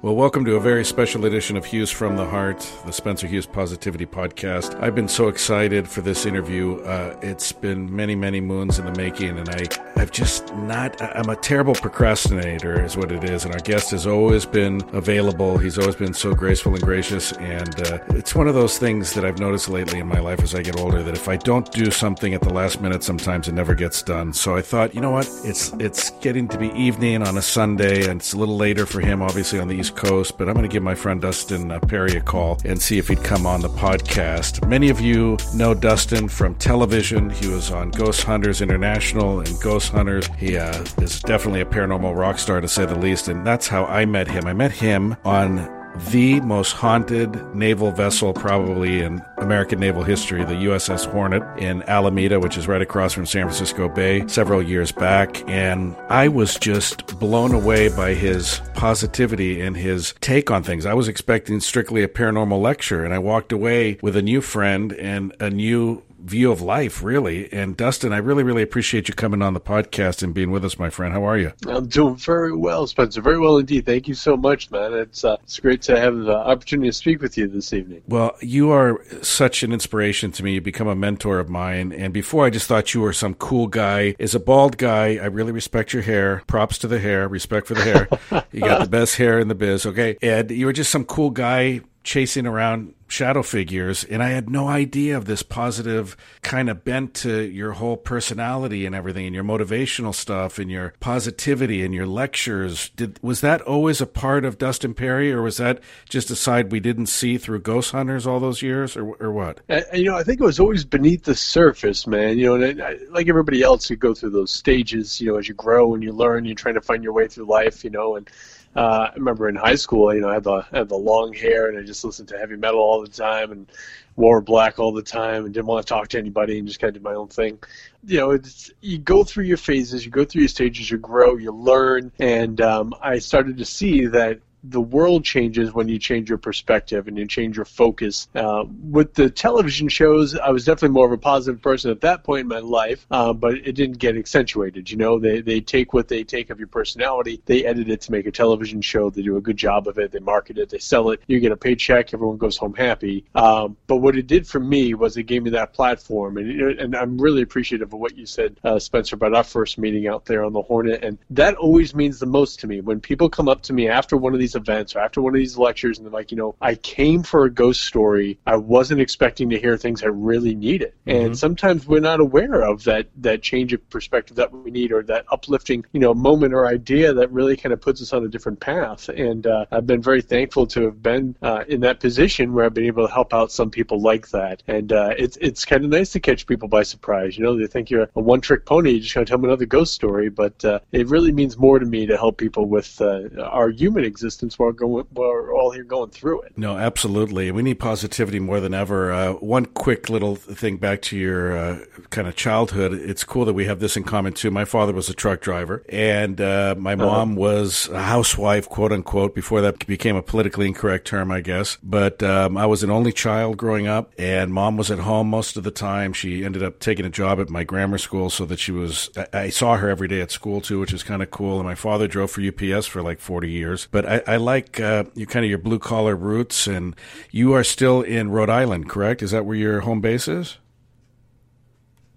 [0.00, 3.46] Well, welcome to a very special edition of Hughes from the Heart, the Spencer Hughes
[3.46, 4.80] Positivity Podcast.
[4.80, 6.76] I've been so excited for this interview.
[6.82, 9.66] Uh, it's been many, many moons in the making, and I,
[9.98, 13.44] I've just not, I'm a terrible procrastinator, is what it is.
[13.44, 15.58] And our guest has always been available.
[15.58, 17.32] He's always been so graceful and gracious.
[17.32, 20.54] And uh, it's one of those things that I've noticed lately in my life as
[20.54, 23.54] I get older that if I don't do something at the last minute, sometimes it
[23.54, 24.32] never gets done.
[24.32, 25.28] So I thought, you know what?
[25.44, 29.00] It's, it's getting to be evening on a Sunday, and it's a little later for
[29.00, 31.80] him, obviously, on the East Coast, but I'm going to give my friend Dustin uh,
[31.80, 34.64] Pari a call and see if he'd come on the podcast.
[34.68, 37.30] Many of you know Dustin from television.
[37.30, 40.28] He was on Ghost Hunters International and Ghost Hunters.
[40.38, 43.84] He uh, is definitely a paranormal rock star, to say the least, and that's how
[43.86, 44.46] I met him.
[44.46, 45.68] I met him on
[46.10, 52.38] the most haunted naval vessel probably in American naval history, the USS Hornet in Alameda,
[52.38, 55.48] which is right across from San Francisco Bay, several years back.
[55.48, 60.86] And I was just blown away by his positivity and his take on things.
[60.86, 64.92] I was expecting strictly a paranormal lecture, and I walked away with a new friend
[64.92, 67.52] and a new view of life, really.
[67.52, 70.78] And Dustin, I really, really appreciate you coming on the podcast and being with us,
[70.78, 71.12] my friend.
[71.12, 71.52] How are you?
[71.66, 73.20] I'm doing very well, Spencer.
[73.20, 73.86] Very well indeed.
[73.86, 74.92] Thank you so much, man.
[74.94, 78.02] It's uh, it's great to have the opportunity to speak with you this evening.
[78.06, 80.54] Well, you are such an inspiration to me.
[80.54, 81.92] You become a mentor of mine.
[81.92, 84.14] And before, I just thought you were some cool guy.
[84.20, 86.42] As a bald guy, I really respect your hair.
[86.46, 87.28] Props to the hair.
[87.28, 88.44] Respect for the hair.
[88.52, 89.86] you got the best hair in the biz.
[89.86, 94.48] Okay, Ed, you were just some cool guy chasing around shadow figures and I had
[94.48, 99.34] no idea of this positive kind of bent to your whole personality and everything and
[99.34, 102.88] your motivational stuff and your positivity and your lectures.
[102.96, 106.72] Did was that always a part of Dustin Pari or was that just a side
[106.72, 109.60] we didn't see through Ghost Hunters all those years or or what?
[109.68, 112.38] Uh, you know I think it was always beneath the surface man.
[112.38, 115.46] You know and I, like everybody else you go through those stages you know as
[115.46, 118.16] you grow and you learn you're trying to find your way through life you know
[118.16, 118.30] and
[118.78, 121.32] uh, I remember in high school, you know, I had the I had the long
[121.32, 123.66] hair and I just listened to heavy metal all the time and
[124.14, 126.90] wore black all the time and didn't want to talk to anybody and just kind
[126.90, 127.58] of did my own thing.
[128.06, 131.36] You know, it's you go through your phases, you go through your stages, you grow,
[131.36, 136.28] you learn, and um, I started to see that the world changes when you change
[136.28, 138.28] your perspective and you change your focus.
[138.34, 142.24] Uh, with the television shows, I was definitely more of a positive person at that
[142.24, 144.90] point in my life, uh, but it didn't get accentuated.
[144.90, 148.12] You know, they, they take what they take of your personality, they edit it to
[148.12, 150.78] make a television show, they do a good job of it, they market it, they
[150.78, 153.24] sell it, you get a paycheck, everyone goes home happy.
[153.34, 156.96] Um, but what it did for me was it gave me that platform, and, and
[156.96, 160.44] I'm really appreciative of what you said, uh, Spencer, about our first meeting out there
[160.44, 162.80] on the Hornet, and that always means the most to me.
[162.80, 165.38] When people come up to me after one of these events or after one of
[165.38, 168.38] these lectures and they're like, you know, I came for a ghost story.
[168.46, 170.92] I wasn't expecting to hear things I really needed.
[171.06, 171.26] Mm-hmm.
[171.26, 175.02] And sometimes we're not aware of that that change of perspective that we need or
[175.04, 178.28] that uplifting, you know, moment or idea that really kind of puts us on a
[178.28, 179.08] different path.
[179.08, 182.74] And uh, I've been very thankful to have been uh, in that position where I've
[182.74, 184.62] been able to help out some people like that.
[184.66, 187.36] And uh, it's it's kind of nice to catch people by surprise.
[187.36, 188.92] You know, they think you're a one trick pony.
[188.92, 191.78] You just going to tell them another ghost story, but uh, it really means more
[191.78, 195.84] to me to help people with uh, our human existence while going we're all here
[195.84, 196.52] going through it.
[196.56, 197.50] No, absolutely.
[197.50, 199.12] We need positivity more than ever.
[199.12, 202.92] Uh, one quick little thing back to your uh, kind of childhood.
[202.92, 204.50] It's cool that we have this in common too.
[204.50, 207.06] My father was a truck driver, and uh, my uh-huh.
[207.06, 207.40] mom uh-huh.
[207.40, 209.34] was a housewife, quote unquote.
[209.34, 211.78] Before that became a politically incorrect term, I guess.
[211.82, 215.56] But um, I was an only child growing up, and mom was at home most
[215.56, 216.12] of the time.
[216.12, 219.10] She ended up taking a job at my grammar school, so that she was.
[219.32, 221.58] I, saw her every day at school too, which is kind of cool.
[221.58, 225.04] And my father drove for UPS for like forty years, but I, I like uh,
[225.14, 226.94] you kind of your blue collar roots, and
[227.30, 229.22] you are still in Rhode Island, correct?
[229.22, 230.58] Is that where your home base is?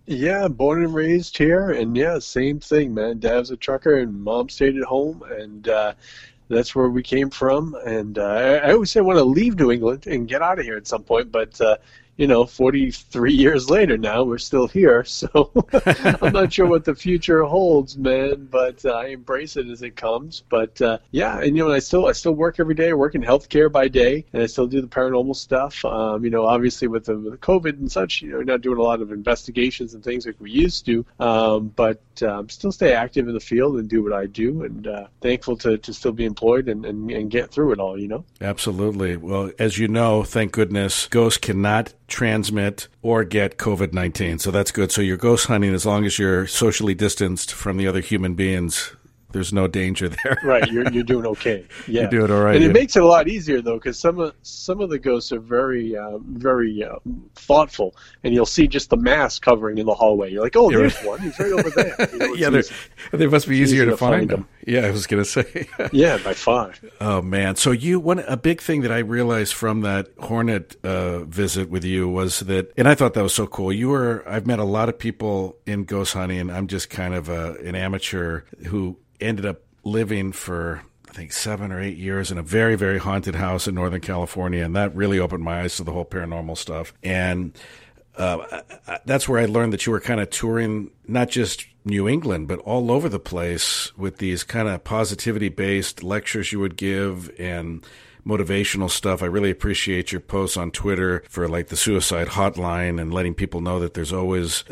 [0.07, 3.19] Yeah, born and raised here, and yeah, same thing, man.
[3.19, 5.93] Dad's a trucker, and mom stayed at home, and uh,
[6.49, 7.75] that's where we came from.
[7.85, 10.65] And uh, I, always say I want to leave New England and get out of
[10.65, 11.77] here at some point, but uh,
[12.21, 15.03] you know, 43 years later now, we're still here.
[15.21, 15.51] So
[16.21, 19.95] I'm not sure what the future holds, man, but uh, I embrace it as it
[19.95, 20.43] comes.
[20.49, 22.89] But uh, yeah, and you know, I still I still work every day.
[22.89, 25.83] I work in healthcare by day, and I still do the paranormal stuff.
[25.85, 28.79] Um, you know, obviously with the, with the COVID and such, you know, not doing
[28.79, 31.05] a lot of investigations and things like we used to.
[31.19, 34.87] Um, but um, still stay active in the field and do what I do, and
[34.87, 37.99] uh, thankful to, to still be employed and, and, and get through it all.
[37.99, 38.25] You know.
[38.39, 39.17] Absolutely.
[39.17, 44.39] Well, as you know, thank goodness, ghosts cannot transmit or get COVID 19.
[44.39, 44.91] So that's good.
[44.91, 48.95] So you're ghost hunting as long as you're socially distanced from the other human beings
[49.31, 50.37] there's no danger there.
[50.43, 51.65] right, you're you're doing okay.
[51.87, 52.55] Yeah, you're doing all right.
[52.55, 52.69] And yeah.
[52.69, 55.39] it makes it a lot easier though, because some of some of the ghosts are
[55.39, 56.95] very uh, very uh,
[57.35, 60.31] thoughtful, and you'll see just the mask covering in the hallway.
[60.31, 61.19] You're like, oh, there's one.
[61.19, 61.95] He's right over there.
[62.11, 62.61] You know, yeah,
[63.11, 64.47] they must be easier, easier to, to find, find them.
[64.65, 65.67] Yeah, I was gonna say.
[65.91, 66.73] yeah, by far.
[66.99, 67.55] Oh man!
[67.55, 71.83] So you one a big thing that I realized from that Hornet uh, visit with
[71.83, 73.73] you was that, and I thought that was so cool.
[73.73, 77.13] You were I've met a lot of people in ghost hunting, and I'm just kind
[77.13, 80.81] of a, an amateur who ended up living for
[81.11, 84.63] I think seven or eight years in a very, very haunted house in Northern California,
[84.63, 86.93] and that really opened my eyes to the whole paranormal stuff.
[87.03, 87.51] And
[88.15, 88.61] uh,
[89.05, 92.59] that's where I learned that you were kind of touring not just New England, but
[92.59, 97.85] all over the place with these kind of positivity based lectures you would give and
[98.25, 99.21] motivational stuff.
[99.21, 103.59] I really appreciate your posts on Twitter for like the suicide hotline and letting people
[103.59, 104.63] know that there's always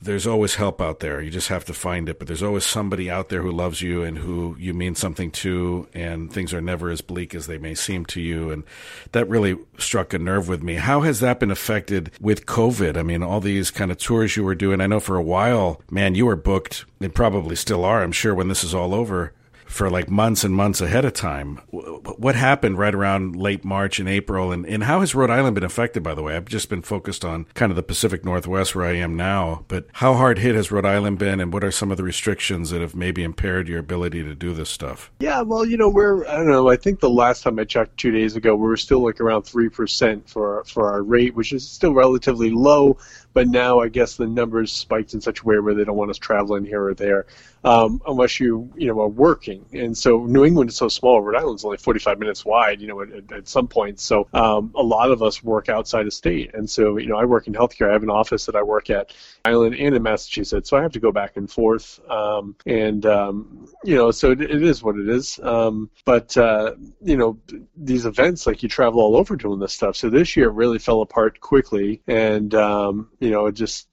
[0.00, 1.20] there's always help out there.
[1.20, 4.02] You just have to find it, but there's always somebody out there who loves you
[4.02, 7.74] and who you mean something to, and things are never as bleak as they may
[7.74, 8.50] seem to you.
[8.50, 8.64] And
[9.12, 10.74] that really struck a nerve with me.
[10.74, 12.96] How has that been affected with COVID?
[12.96, 14.80] I mean, all these kind of tours you were doing.
[14.80, 18.34] I know for a while, man, you were booked, and probably still are, I'm sure,
[18.34, 19.32] when this is all over
[19.68, 21.56] for like months and months ahead of time.
[21.70, 25.64] What happened right around late March and April, and, and how has Rhode Island been
[25.64, 26.34] affected, by the way?
[26.34, 29.86] I've just been focused on kind of the Pacific Northwest where I am now, but
[29.94, 32.80] how hard hit has Rhode Island been, and what are some of the restrictions that
[32.80, 35.10] have maybe impaired your ability to do this stuff?
[35.20, 37.98] Yeah, well, you know, we're, I don't know, I think the last time I checked
[37.98, 41.68] two days ago, we were still like around 3% for, for our rate, which is
[41.68, 42.96] still relatively low,
[43.38, 46.10] but now I guess the numbers spiked in such a way where they don't want
[46.10, 47.24] us traveling here or there
[47.64, 49.64] um, unless you you know are working.
[49.72, 51.20] And so New England is so small.
[51.20, 52.80] Rhode Island's only 45 minutes wide.
[52.80, 54.02] You know, at, at some points.
[54.02, 56.54] So um, a lot of us work outside of state.
[56.54, 57.88] And so you know, I work in healthcare.
[57.88, 59.12] I have an office that I work at
[59.44, 60.70] Island and in Massachusetts.
[60.70, 62.00] So I have to go back and forth.
[62.08, 65.38] Um, and um, you know, so it, it is what it is.
[65.42, 67.38] Um, but uh, you know,
[67.76, 69.96] these events like you travel all over doing this stuff.
[69.96, 73.88] So this year really fell apart quickly, and um, you know, just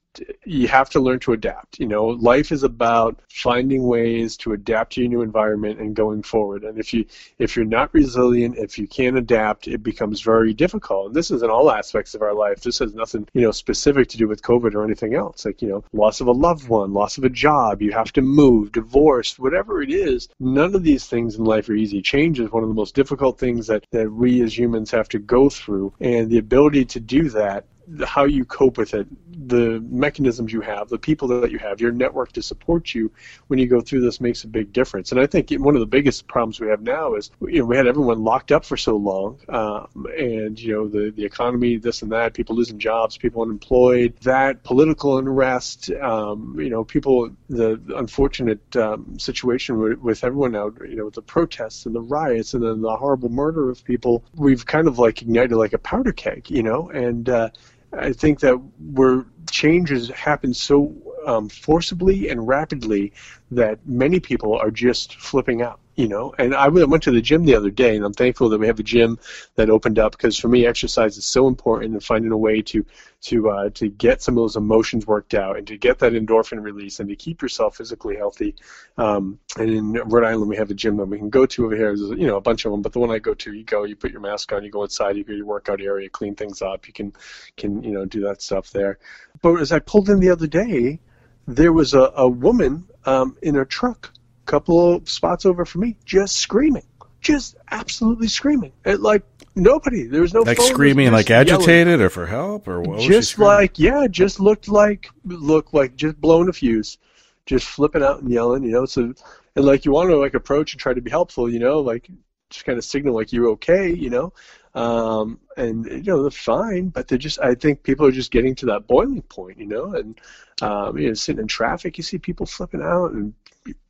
[0.45, 1.77] you have to learn to adapt.
[1.77, 6.23] You know, life is about finding ways to adapt to your new environment and going
[6.23, 6.63] forward.
[6.63, 7.05] And if you
[7.37, 11.07] if you're not resilient, if you can't adapt, it becomes very difficult.
[11.07, 12.61] And this is in all aspects of our life.
[12.61, 15.43] This has nothing, you know, specific to do with COVID or anything else.
[15.43, 18.21] Like, you know, loss of a loved one, loss of a job, you have to
[18.21, 20.29] move, divorce, whatever it is.
[20.39, 22.01] None of these things in life are easy.
[22.01, 25.19] Change is one of the most difficult things that, that we as humans have to
[25.19, 25.93] go through.
[25.99, 27.65] And the ability to do that
[28.05, 29.07] how you cope with it,
[29.47, 33.11] the mechanisms you have, the people that you have, your network to support you
[33.47, 35.11] when you go through this makes a big difference.
[35.11, 37.77] And I think one of the biggest problems we have now is you know we
[37.77, 42.01] had everyone locked up for so long, um, and you know the the economy, this
[42.01, 47.79] and that, people losing jobs, people unemployed, that political unrest, um, you know, people the
[47.95, 52.53] unfortunate um, situation with, with everyone now, you know, with the protests and the riots
[52.53, 56.11] and then the horrible murder of people, we've kind of like ignited like a powder
[56.11, 57.49] keg, you know, and uh,
[57.93, 58.55] I think that
[58.93, 60.95] where changes happen so
[61.25, 63.13] um, forcibly and rapidly
[63.51, 67.45] that many people are just flipping out you know and i went to the gym
[67.45, 69.17] the other day and i'm thankful that we have a gym
[69.55, 72.85] that opened up because for me exercise is so important and finding a way to
[73.25, 76.61] to uh, to get some of those emotions worked out and to get that endorphin
[76.61, 78.53] release and to keep yourself physically healthy.
[78.97, 81.75] Um, and in rhode island we have a gym that we can go to over
[81.75, 81.95] here.
[81.95, 83.83] There's you know a bunch of them but the one i go to you go
[83.83, 86.35] you put your mask on you go inside you go to your workout area clean
[86.35, 86.87] things up.
[86.87, 87.13] You can
[87.57, 88.99] can you know do that stuff there.
[89.41, 90.99] But as i pulled in the other day
[91.47, 94.11] there was a, a woman um, in her truck
[94.45, 96.85] couple of spots over for me, just screaming,
[97.21, 98.71] just absolutely screaming.
[98.85, 99.23] It, like
[99.55, 100.03] nobody.
[100.03, 101.51] There was no like phone, screaming, like yelling.
[101.51, 102.99] agitated or for help or what?
[103.01, 106.97] just like yeah, just looked like looked like just blowing a fuse,
[107.45, 108.63] just flipping out and yelling.
[108.63, 109.13] You know, so
[109.55, 111.49] and like you want to like approach and try to be helpful.
[111.49, 112.09] You know, like
[112.49, 113.93] just kind of signal like you're okay.
[113.93, 114.33] You know.
[114.75, 117.39] Um, and you know they're fine, but they're just.
[117.39, 119.93] I think people are just getting to that boiling point, you know.
[119.93, 120.19] And
[120.61, 123.33] um, you know, sitting in traffic, you see people flipping out and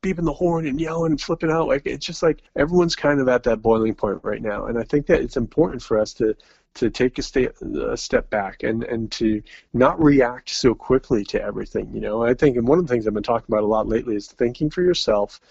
[0.02, 1.68] beeping the horn and yelling and flipping out.
[1.68, 4.68] Like it's just like everyone's kind of at that boiling point right now.
[4.68, 6.36] And I think that it's important for us to
[6.76, 9.42] to take a step a step back and and to
[9.74, 11.92] not react so quickly to everything.
[11.94, 13.88] You know, I think and one of the things I've been talking about a lot
[13.88, 15.42] lately is thinking for yourself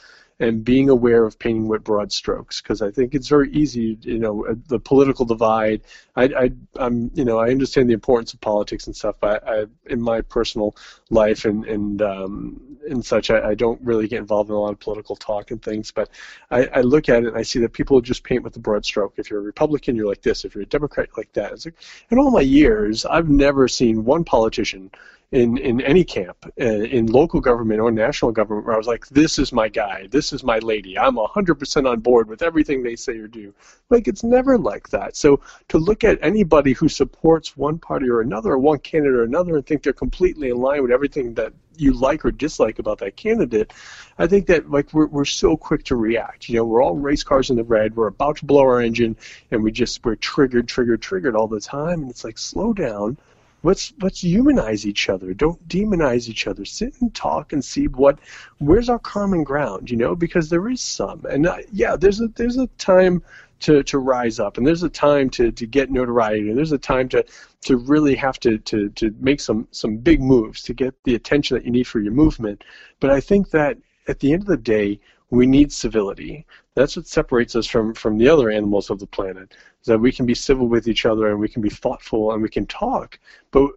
[0.41, 4.19] and being aware of painting with broad strokes because I think it's very easy, you
[4.19, 5.83] know, uh, the political divide.
[6.17, 9.17] I, I, I'm, you know, I understand the importance of politics and stuff.
[9.21, 10.75] But I, in my personal
[11.11, 14.73] life and and um, and such, I, I don't really get involved in a lot
[14.73, 15.93] of political talk and things.
[15.93, 16.11] But
[16.50, 18.85] I, I look at it and I see that people just paint with the broad
[18.85, 19.14] stroke.
[19.19, 20.45] If you're a Republican, you're like this.
[20.45, 21.53] If you're a Democrat, like that.
[21.53, 21.75] It's like
[22.11, 24.91] in all my years, I've never seen one politician
[25.35, 29.07] in in any camp, uh, in local government or national government, where I was like,
[29.09, 30.07] "This is my guy.
[30.09, 30.97] This is my lady.
[30.97, 33.53] I'm 100% on board with everything they say or do."
[33.91, 35.17] Like it's never like that.
[35.17, 39.25] So to look at anybody who supports one party or another, or one candidate or
[39.25, 42.99] another, and think they're completely in line with everything that you like or dislike about
[42.99, 43.73] that candidate,
[44.19, 46.49] I think that like we're we're so quick to react.
[46.49, 47.97] You know, we're all race cars in the red.
[47.97, 49.17] We're about to blow our engine,
[49.50, 52.03] and we just we're triggered, triggered, triggered all the time.
[52.03, 53.17] And it's like slow down.
[53.64, 55.35] Let's let's humanize each other.
[55.35, 56.64] Don't demonize each other.
[56.64, 58.21] Sit and talk and see what
[58.59, 59.90] where's our common ground.
[59.90, 61.25] You know, because there is some.
[61.28, 63.23] And uh, yeah, there's a there's a time
[63.64, 66.78] to, to rise up and there's a time to, to get notoriety and there's a
[66.78, 67.25] time to,
[67.62, 71.56] to really have to, to, to make some, some big moves to get the attention
[71.56, 72.62] that you need for your movement.
[73.00, 76.47] But I think that at the end of the day, we need civility.
[76.75, 79.54] That's what separates us from, from the other animals of the planet
[79.85, 82.49] that we can be civil with each other and we can be thoughtful and we
[82.49, 83.18] can talk
[83.54, 83.70] but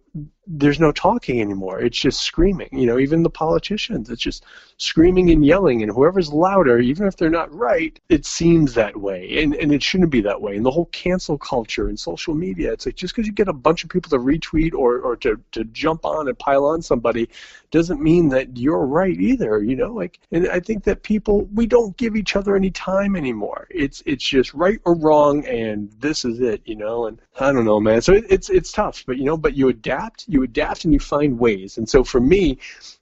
[0.50, 1.80] there's no talking anymore.
[1.80, 2.68] It's just screaming.
[2.72, 4.44] You know even the politicians it's just
[4.78, 9.42] screaming and yelling and whoever's louder even if they're not right it seems that way
[9.42, 10.56] and, and it shouldn't be that way.
[10.56, 13.52] And the whole cancel culture and social media it's like just because you get a
[13.52, 17.28] bunch of people to retweet or, or to, to jump on and pile on somebody
[17.70, 19.92] doesn't mean that you're right either you know?
[19.92, 23.68] Like and i think that people we don't give each other any time anymore.
[23.70, 27.06] It's it's just right or wrong and this is it, you know.
[27.06, 28.00] And I don't know, man.
[28.00, 31.00] So it, it's it's tough, but you know, but you adapt, you adapt, and you
[31.00, 31.78] find ways.
[31.78, 32.58] And so for me,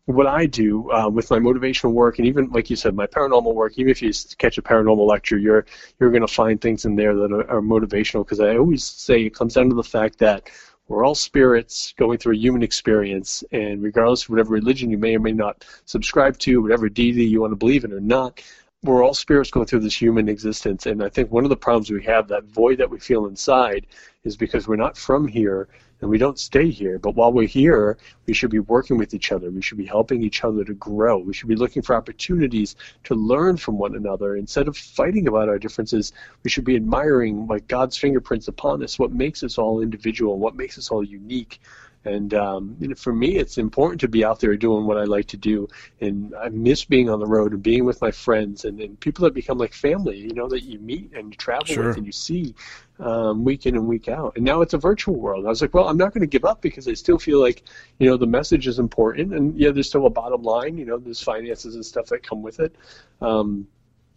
[0.06, 3.54] what I do uh, with my motivational work, and even like you said, my paranormal
[3.54, 5.66] work, even if you catch a paranormal lecture, you're
[5.98, 8.24] you're going to find things in there that are, are motivational.
[8.24, 10.48] Because I always say it comes down to the fact that
[10.88, 15.16] we're all spirits going through a human experience, and regardless of whatever religion you may
[15.16, 18.40] or may not subscribe to, whatever deity you want to believe in or not,
[18.84, 20.86] we're all spirits going through this human existence.
[20.86, 23.88] And I think one of the problems we have, that void that we feel inside,
[24.22, 25.68] is because we're not from here
[26.00, 26.98] and we don't stay here.
[26.98, 29.50] But while we're here, we should be working with each other.
[29.50, 31.18] We should be helping each other to grow.
[31.18, 34.36] We should be looking for opportunities to learn from one another.
[34.36, 36.12] Instead of fighting about our differences,
[36.42, 40.54] we should be admiring like God's fingerprints upon us, what makes us all individual, what
[40.54, 41.60] makes us all unique.
[42.06, 45.04] And um, you know, for me, it's important to be out there doing what I
[45.04, 45.68] like to do.
[46.00, 49.24] And I miss being on the road and being with my friends and, and people
[49.24, 51.88] that become like family, you know, that you meet and you travel sure.
[51.88, 52.54] with and you see
[53.00, 54.34] um, week in and week out.
[54.36, 55.46] And now it's a virtual world.
[55.46, 57.64] I was like, well, I'm not going to give up because I still feel like,
[57.98, 59.34] you know, the message is important.
[59.34, 62.40] And yeah, there's still a bottom line, you know, there's finances and stuff that come
[62.40, 62.74] with it.
[63.20, 63.66] Um,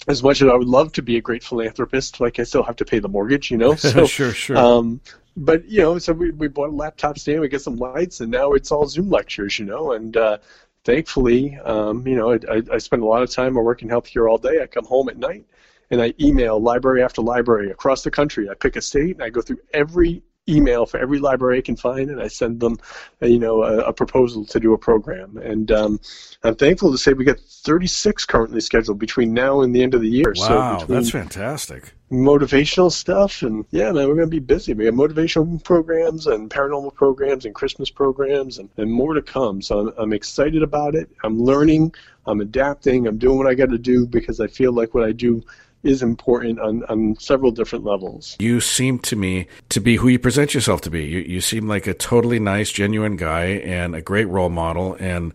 [0.07, 2.77] as much as I would love to be a great philanthropist, like I still have
[2.77, 3.75] to pay the mortgage, you know.
[3.79, 4.57] So, sure, sure.
[4.57, 5.01] Um,
[5.39, 8.29] but you know, so we, we bought a laptop stand, we get some lights, and
[8.29, 10.37] now it's all Zoom lectures, you know, and uh,
[10.83, 13.57] thankfully, um, you know, I, I spend a lot of time.
[13.57, 14.61] I work in healthcare all day.
[14.61, 15.45] I come home at night,
[15.91, 18.49] and I email library after library across the country.
[18.49, 21.75] I pick a state, and I go through every email for every library I can
[21.77, 22.77] find, and I send them,
[23.21, 25.37] uh, you know, a, a, proposal to do a program.
[25.37, 25.99] And um,
[26.43, 30.01] I'm thankful to say we got 36 currently scheduled between now and the end of
[30.01, 30.33] the year.
[30.35, 31.93] Wow, so that's fantastic.
[32.11, 34.73] Motivational stuff, and yeah, man, we're going to be busy.
[34.73, 39.61] We have motivational programs and paranormal programs and Christmas programs, and, and more to come.
[39.61, 41.09] So I'm, I'm excited about it.
[41.23, 41.93] I'm learning.
[42.25, 43.07] I'm adapting.
[43.07, 45.43] I'm doing what I got to do because I feel like what I do
[45.83, 48.35] is important on, on several different levels.
[48.39, 51.05] You seem to me to be who you present yourself to be.
[51.05, 54.97] You, you seem like a totally nice, genuine guy and a great role model.
[54.99, 55.33] And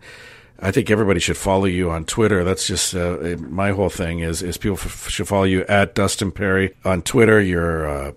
[0.59, 2.43] I think everybody should follow you on Twitter.
[2.43, 6.31] That's just uh, my whole thing is is people f- should follow you at Dustin
[6.31, 7.41] Pari on Twitter.
[7.41, 8.11] You're uh,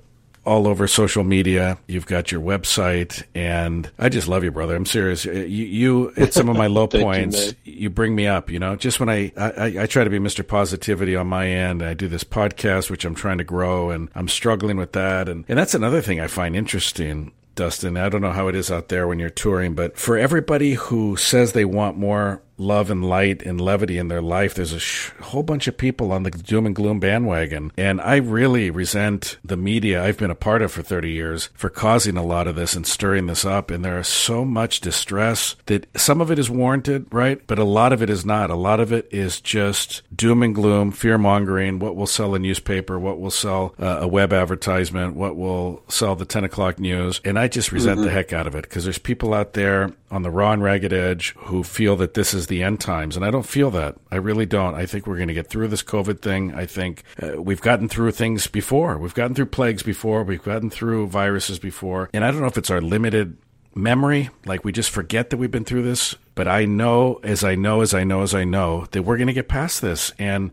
[0.48, 1.78] all over social media.
[1.86, 4.74] You've got your website, and I just love you, brother.
[4.74, 5.26] I'm serious.
[5.26, 8.50] Uh, you, you at some of my low points, you, you, bring me up.
[8.50, 10.46] You know, just when I, I I try to be Mr.
[10.46, 11.82] Positivity on my end.
[11.82, 15.28] I do this podcast, which I'm trying to grow, and I'm struggling with that.
[15.28, 17.32] And and that's another thing I find interesting.
[17.58, 20.74] Dustin, I don't know how it is out there when you're touring, but for everybody
[20.74, 24.54] who says they want more love and light and levity in their life.
[24.54, 27.72] There's a sh- whole bunch of people on the doom and gloom bandwagon.
[27.78, 31.70] And I really resent the media I've been a part of for 30 years for
[31.70, 33.70] causing a lot of this and stirring this up.
[33.70, 37.40] And there is so much distress that some of it is warranted, right?
[37.46, 38.50] But a lot of it is not.
[38.50, 42.38] A lot of it is just doom and gloom, fear mongering, what will sell a
[42.38, 47.20] newspaper, what will sell uh, a web advertisement, what will sell the 10 o'clock news.
[47.24, 48.06] And I just resent mm-hmm.
[48.06, 50.92] the heck out of it because there's people out there on the raw and ragged
[50.92, 53.16] edge who feel that this is the end times.
[53.16, 53.96] And I don't feel that.
[54.10, 54.74] I really don't.
[54.74, 56.54] I think we're going to get through this COVID thing.
[56.54, 58.98] I think uh, we've gotten through things before.
[58.98, 60.22] We've gotten through plagues before.
[60.24, 62.10] We've gotten through viruses before.
[62.12, 63.36] And I don't know if it's our limited
[63.74, 66.16] memory, like we just forget that we've been through this.
[66.34, 69.28] But I know, as I know, as I know, as I know, that we're going
[69.28, 70.12] to get past this.
[70.18, 70.50] And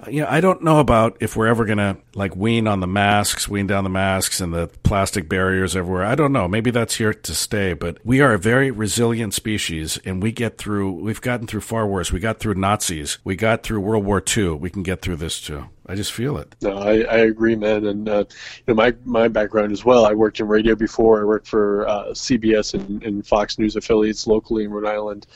[0.00, 2.80] Uh, you know, I don't know about if we're ever going to like wean on
[2.80, 6.04] the masks, wean down the masks and the plastic barriers everywhere.
[6.04, 6.48] I don't know.
[6.48, 10.58] Maybe that's here to stay, but we are a very resilient species and we get
[10.58, 12.12] through, we've gotten through far worse.
[12.12, 13.18] We got through Nazis.
[13.24, 14.50] We got through World War II.
[14.50, 15.68] We can get through this too.
[15.86, 16.54] I just feel it.
[16.62, 17.84] No, I, I agree, man.
[17.84, 20.06] And uh, you know, my my background as well.
[20.06, 21.20] I worked in radio before.
[21.20, 25.26] I worked for uh, CBS and, and Fox News affiliates locally in Rhode Island,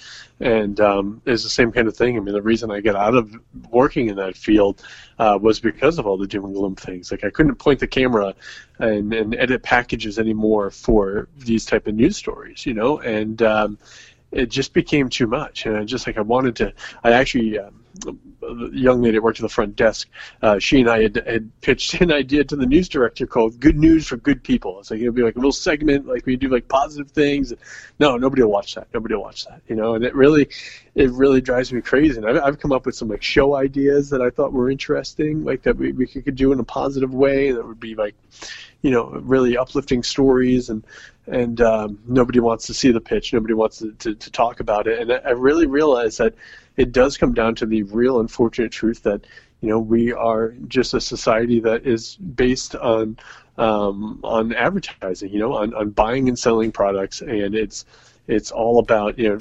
[0.40, 2.16] and um, it's the same kind of thing.
[2.16, 3.34] I mean, the reason I got out of
[3.70, 4.82] working in that field
[5.18, 7.10] uh, was because of all the doom and gloom things.
[7.10, 8.34] Like I couldn't point the camera
[8.78, 13.78] and, and edit packages anymore for these type of news stories, you know, and um,
[14.32, 15.66] it just became too much.
[15.66, 16.72] And I just like I wanted to.
[17.04, 17.58] I actually.
[17.58, 20.08] Um, the young lady that worked at the front desk,
[20.42, 23.76] uh, she and I had, had pitched an idea to the news director called "Good
[23.76, 26.48] News for Good People." It's like it'll be like a little segment, like we do
[26.48, 27.52] like positive things.
[27.98, 28.88] No, nobody will watch that.
[28.94, 29.60] Nobody will watch that.
[29.68, 30.48] You know, and it really,
[30.94, 32.18] it really drives me crazy.
[32.18, 35.44] And I've, I've come up with some like show ideas that I thought were interesting,
[35.44, 37.52] like that we, we could do in a positive way.
[37.52, 38.14] That would be like,
[38.82, 40.84] you know, really uplifting stories and
[41.26, 43.32] and um, nobody wants to see the pitch.
[43.32, 44.98] Nobody wants to, to, to talk about it.
[45.00, 46.34] And I, I really realized that
[46.78, 49.26] it does come down to the real unfortunate truth that
[49.60, 53.18] you know we are just a society that is based on
[53.58, 57.84] um, on advertising, you know, on, on buying and selling products, and it's
[58.26, 59.38] it's all about you know.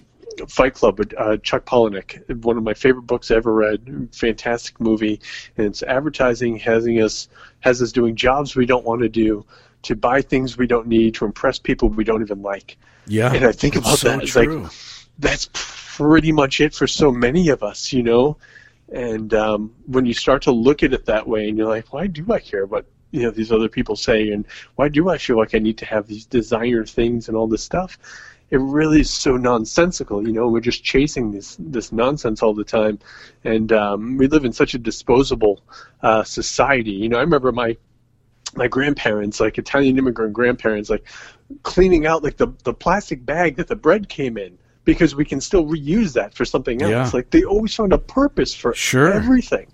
[0.48, 4.10] Fight Club, uh, Chuck Palahniuk, one of my favorite books I ever read.
[4.12, 5.20] Fantastic movie,
[5.58, 7.28] and it's advertising having us
[7.62, 9.44] has us doing jobs we don't want to do,
[9.82, 12.78] to buy things we don't need, to impress people we don't even like.
[13.08, 14.22] Yeah, and I think about so that.
[14.22, 14.64] It's true.
[14.64, 14.72] like
[15.20, 18.38] that's pretty much it for so many of us, you know.
[18.92, 22.08] And um, when you start to look at it that way, and you're like, why
[22.08, 24.46] do I care what you know these other people say, and
[24.76, 27.64] why do I feel like I need to have these designer things and all this
[27.64, 27.98] stuff?
[28.50, 30.48] It really is so nonsensical, you know.
[30.48, 33.00] We're just chasing this this nonsense all the time,
[33.44, 35.62] and um, we live in such a disposable
[36.02, 36.92] uh, society.
[36.92, 37.76] You know, I remember my
[38.56, 41.06] my grandparents, like Italian immigrant grandparents, like
[41.64, 45.42] cleaning out like the the plastic bag that the bread came in because we can
[45.42, 46.92] still reuse that for something else.
[46.92, 47.12] Yeah.
[47.14, 49.12] Like they always found a purpose for Sure.
[49.12, 49.68] everything,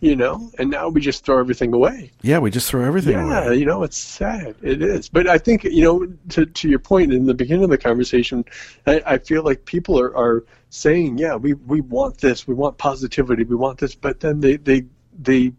[0.00, 0.50] you know.
[0.58, 2.10] And now we just throw everything away.
[2.20, 3.30] Yeah, we just throw everything away.
[3.30, 3.56] Yeah, away.
[3.56, 4.54] you know, it's sad.
[4.60, 5.08] It is.
[5.08, 8.44] But I think you know, to to your point in the beginning of the conversation,
[8.86, 12.76] I, I feel like people are are saying, yeah, we we want this, we want
[12.76, 14.84] positivity, we want this, but then they they
[15.18, 15.52] they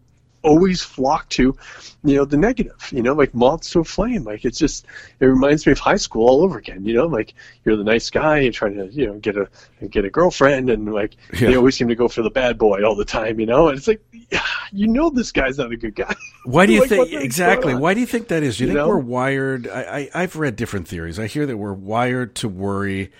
[0.44, 1.56] always flock to
[2.04, 4.84] you know the negative you know like moths to a flame like it's just
[5.20, 8.10] it reminds me of high school all over again you know like you're the nice
[8.10, 9.48] guy you're trying to you know get a
[9.88, 11.48] get a girlfriend and like Yeah.
[11.48, 13.78] they always seem to go for the bad boy all the time you know and
[13.78, 14.02] it's like
[14.72, 16.14] you know this guy's not a good guy
[16.44, 17.74] Why do you Like, think what the heck's exactly?
[17.74, 18.58] Why do you think that is?
[18.58, 18.88] Do you, You think know?
[18.88, 19.66] we're wired?
[19.68, 19.82] I,
[20.14, 21.18] I, I've read different theories.
[21.18, 23.10] I hear that we're wired to worry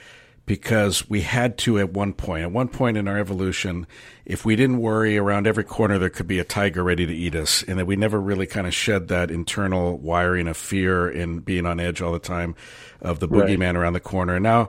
[0.46, 2.42] because we had to at one point.
[2.42, 3.86] At one point in our evolution,
[4.26, 7.34] if we didn't worry, around every corner there could be a tiger ready to eat
[7.34, 11.44] us, and that we never really kind of shed that internal wiring of fear and
[11.44, 12.54] being on edge all the time
[13.00, 13.48] of the Right.
[13.48, 14.34] boogeyman around the corner.
[14.34, 14.68] And now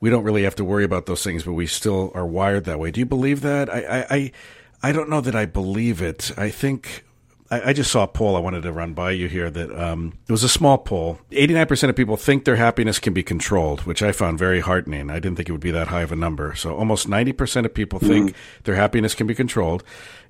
[0.00, 2.78] we don't really have to worry about those things, but we still are wired that
[2.78, 2.90] way.
[2.90, 3.68] Do you believe that?
[3.72, 4.32] I, I, I,
[4.82, 6.30] I don't know that I believe it.
[6.36, 7.04] I think
[7.50, 10.18] I, I just saw a poll I wanted to run by you here that um,
[10.28, 11.18] it was a small poll.
[11.30, 15.10] 89% of people think their happiness can be controlled, which I found very heartening.
[15.10, 16.54] I didn't think it would be that high of a number.
[16.54, 19.84] So almost 90% of people think their happiness can be controlled.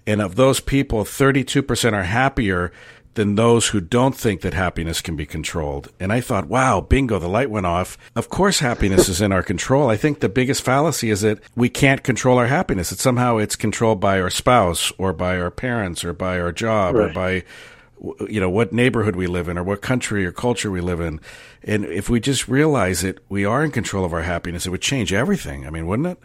[0.07, 2.73] And of those people, 32% are happier
[3.17, 5.91] than those who don't think that happiness can be controlled.
[5.99, 7.99] And I thought, wow, bingo, the light went off.
[8.15, 9.91] Of course happiness is in our control.
[9.91, 12.91] I think the biggest fallacy is that we can't control our happiness.
[12.91, 16.95] That somehow it's controlled by our spouse or by our parents or by our job
[16.95, 17.43] or by
[18.29, 21.21] you know what neighborhood we live in or what country or culture we live in.
[21.63, 24.83] And if we just realize it, we are in control of our happiness, it would
[24.83, 25.67] change everything.
[25.67, 26.19] I mean, wouldn't it?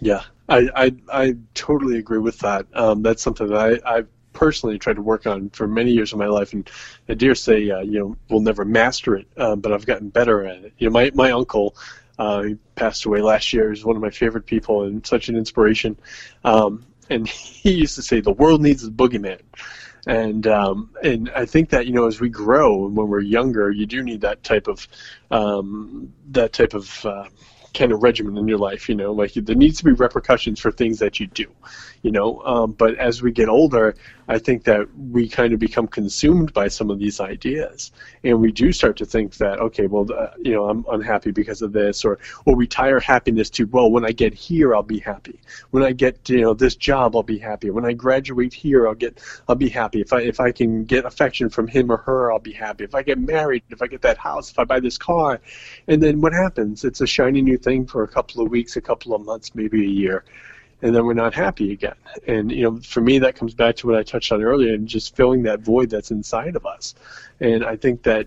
[0.00, 2.66] Yeah, I I, I totally agree with that.
[2.74, 6.18] Um, that's something that I, I've personally tried to work on for many years of
[6.18, 6.68] my life, and
[7.08, 10.44] I dare say, uh, you know, we'll never master it, um, but I've gotten better
[10.46, 10.72] at it.
[10.78, 11.74] You know, my my uncle,
[12.18, 13.70] uh, he passed away last year.
[13.70, 15.96] He's one of my favorite people and such an inspiration.
[16.44, 19.40] Um, and he used to say, "The world needs a boogeyman."
[20.06, 23.70] and um, and I think that you know as we grow and when we're younger,
[23.70, 24.86] you do need that type of
[25.30, 27.24] um, that type of uh,
[27.74, 28.88] kind of regimen in your life.
[28.88, 31.46] You know, like there needs to be repercussions for things that you do.
[32.02, 33.94] You know, um, but as we get older,
[34.28, 38.52] I think that we kind of become consumed by some of these ideas, and we
[38.52, 42.04] do start to think that okay, well, uh, you know, I'm unhappy because of this,
[42.04, 45.40] or or we tie our happiness to well, when I get here, I'll be happy.
[45.70, 47.70] When I get you know this job, I'll be happy.
[47.70, 50.00] When I graduate here, I'll get I'll be happy.
[50.00, 52.84] If I if I can get affection from him or her, I'll be happy.
[52.84, 55.40] If I get married, if I get that house, if I buy this car,
[55.88, 56.84] and then what happens?
[56.84, 59.82] It's a shiny new thing for a couple of weeks, a couple of months, maybe
[59.84, 60.24] a year,
[60.82, 61.94] and then we're not happy again.
[62.26, 64.86] And you know, for me, that comes back to what I touched on earlier, and
[64.86, 66.94] just filling that void that's inside of us.
[67.40, 68.26] And I think that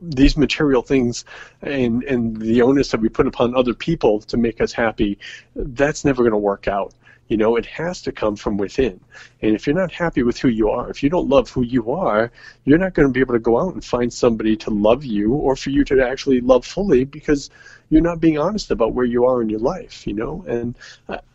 [0.00, 1.24] these material things
[1.62, 5.18] and and the onus that we put upon other people to make us happy,
[5.54, 6.92] that's never going to work out.
[7.28, 9.00] You know, it has to come from within.
[9.42, 11.90] And if you're not happy with who you are, if you don't love who you
[11.90, 12.30] are,
[12.64, 15.32] you're not going to be able to go out and find somebody to love you
[15.32, 17.50] or for you to actually love fully because
[17.90, 20.44] you're not being honest about where you are in your life, you know?
[20.46, 20.76] And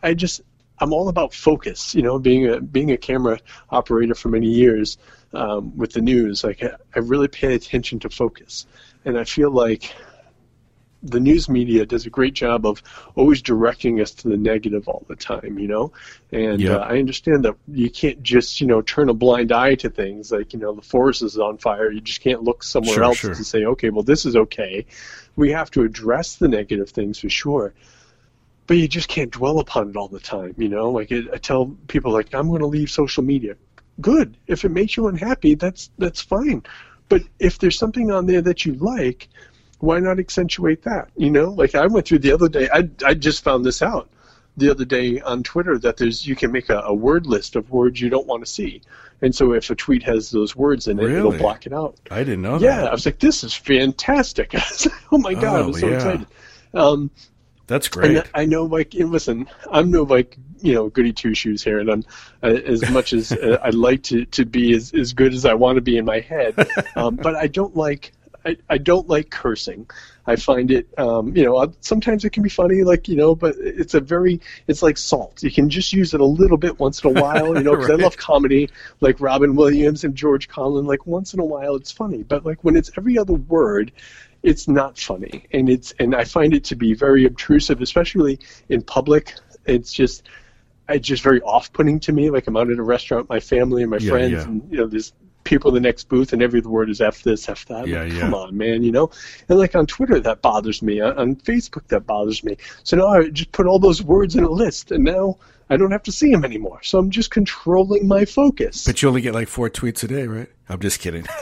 [0.02, 0.42] I, just,
[0.80, 4.98] I'm all about focus, you know, being a, being a camera operator for many years
[5.34, 8.66] um, with the news, like I really pay attention to focus.
[9.06, 9.94] And I feel like
[11.04, 12.82] the news media does a great job of
[13.16, 15.92] always directing us to the negative all the time, you know.
[16.32, 19.90] And uh, I understand that you can't just, you know, turn a blind eye to
[19.90, 21.92] things like, you know, the forest is on fire.
[21.92, 23.34] You just can't look somewhere sure, else sure.
[23.34, 24.86] to say, okay, well, this is okay.
[25.36, 27.74] We have to address the negative things for sure.
[28.68, 30.92] But you just can't dwell upon it all the time, you know.
[30.92, 33.56] Like it, I tell people, like I'm going to leave social media.
[34.00, 34.38] Good.
[34.48, 36.64] If it makes you unhappy, that's that's fine.
[37.10, 39.28] But if there's something on there that you like,
[39.82, 41.10] why not accentuate that?
[41.18, 42.70] You know, like I went through the other day.
[42.74, 44.10] I I just found this out
[44.58, 47.70] the other day on Twitter that there's you can make a, a word list of
[47.72, 48.82] words you don't want to see,
[49.22, 51.18] and so if a tweet has those words in it, Really?
[51.20, 51.96] it'll block it out.
[52.10, 52.66] I didn't know that.
[52.66, 54.54] Yeah, I was like, this is fantastic.
[54.54, 55.96] Like, oh my god, Oh, I was so yeah.
[55.96, 56.28] excited.
[56.74, 57.12] Um,
[57.68, 58.18] That's great.
[58.18, 61.80] and I know, like, and listen, I'm no like you know goody two shoes here,
[61.80, 62.04] and I'm
[62.44, 65.54] uh, as much as uh, I like to to be as as good as I
[65.54, 66.54] want to be in my head,
[66.96, 68.12] um, but I don't like.
[68.46, 69.90] I, I don't like cursing.
[70.26, 73.56] I find it, um, you know, sometimes it can be funny, like, you know, but
[73.60, 75.42] it's a very, it's like salt.
[75.44, 77.90] You can just use it a little bit once in a while, you know, because
[77.90, 77.96] Right.
[77.96, 80.86] I love comedy, like Robin Williams and George Carlin.
[80.86, 83.92] Like, once in a while it's funny, but like when it's every other word,
[84.44, 85.48] it's not funny.
[85.52, 89.34] And it's, and I find it to be very obtrusive, especially in public.
[89.66, 90.28] It's just,
[90.90, 92.30] it's just very off-putting to me.
[92.30, 94.44] Like I'm out at a restaurant, with my family and my Yeah, friends, yeah.
[94.46, 97.50] and you know, there's people in the next booth, and every word is f this,
[97.50, 97.88] f that.
[97.88, 98.20] Yeah, like, yeah.
[98.20, 99.12] Come on, man, you know.
[99.50, 101.00] And like on Twitter, that bothers me.
[101.02, 102.58] On, on Facebook, that bothers me.
[102.84, 105.38] So now I just put all those words in a list, and now
[105.70, 106.80] I don't have to see them anymore.
[106.84, 108.84] So I'm just controlling my focus.
[108.86, 110.50] but you only get like four tweets a day, right?
[110.68, 111.26] I'm just kidding.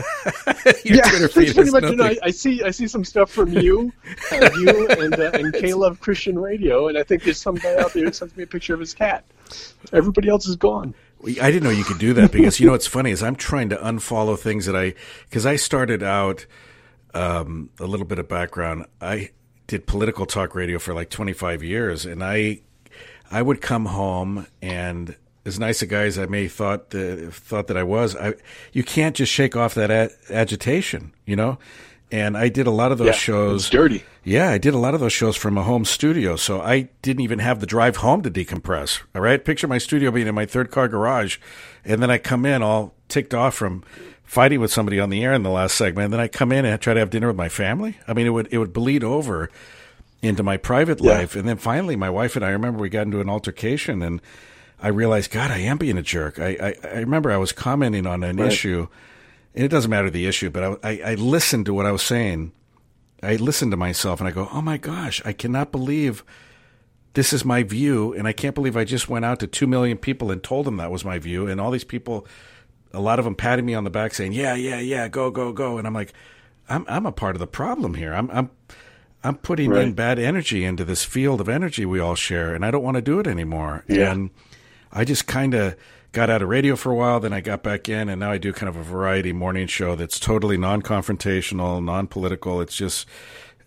[0.84, 1.84] Yeah, pretty much.
[1.84, 2.18] You know, I.
[2.24, 2.62] I see.
[2.64, 3.94] I see some stuff from you,
[4.32, 7.94] uh, you, and uh, and Love Christian Radio, and I think there's some guy out
[7.94, 9.24] there who sends me a picture of his cat.
[9.94, 10.94] Everybody else is gone.
[11.26, 13.70] I didn't know you could do that because you know what's funny is I'm trying
[13.70, 14.94] to unfollow things that I
[15.30, 16.46] because I started out
[17.14, 18.86] um, a little bit of background.
[19.02, 19.32] I
[19.68, 22.62] did political talk radio for like 25 years, and I
[23.32, 27.68] I would come home and as nice a guy as I may thought that, thought
[27.68, 28.36] that I was, I
[28.72, 31.58] you can't just shake off that a- agitation, you know.
[32.12, 33.69] And I did a lot of those Yeah, shows.
[33.69, 34.04] dirty.
[34.24, 37.22] Yeah, I did a lot of those shows from a home studio, so I didn't
[37.22, 39.02] even have the drive home to decompress.
[39.15, 41.38] All right, picture my studio being in my third car garage,
[41.86, 43.84] and then I come in all ticked off from
[44.24, 46.65] fighting with somebody on the air in the last segment, and then I come in
[46.65, 47.98] and I try to have dinner with my family.
[48.08, 49.50] I mean, it would it would bleed over
[50.22, 51.12] into my private Yeah.
[51.13, 54.02] life, and then finally, my wife and I, I remember we got into an altercation,
[54.02, 54.19] and
[54.82, 56.39] I realized, God, I am being a jerk.
[56.39, 58.52] I I, I remember I was commenting on an Right.
[58.52, 58.88] issue,
[59.56, 62.04] and it doesn't matter the issue, but I, I I listened to what I was
[62.04, 62.52] saying.
[63.22, 66.24] I listened to myself and I go, "Oh my gosh, I cannot believe
[67.14, 69.98] this is my view and I can't believe I just went out to 2 million
[69.98, 72.28] people and told them that was my view and all these people
[72.94, 75.52] a lot of them patting me on the back saying, "Yeah, yeah, yeah, go, go,
[75.54, 76.14] go." And I'm like,
[76.68, 78.14] "I'm I'm a part of the problem here.
[78.14, 78.50] I'm I'm
[79.24, 82.72] I'm putting in bad energy into this field of energy we all share and I
[82.72, 84.12] don't want to do it anymore." Yeah.
[84.12, 84.32] And
[84.92, 85.76] I just kind of
[86.12, 88.38] got out of radio for a while, then I got back in, and now I
[88.38, 92.62] do kind of a variety morning show that's totally non confrontational, non political.
[92.62, 93.08] It's just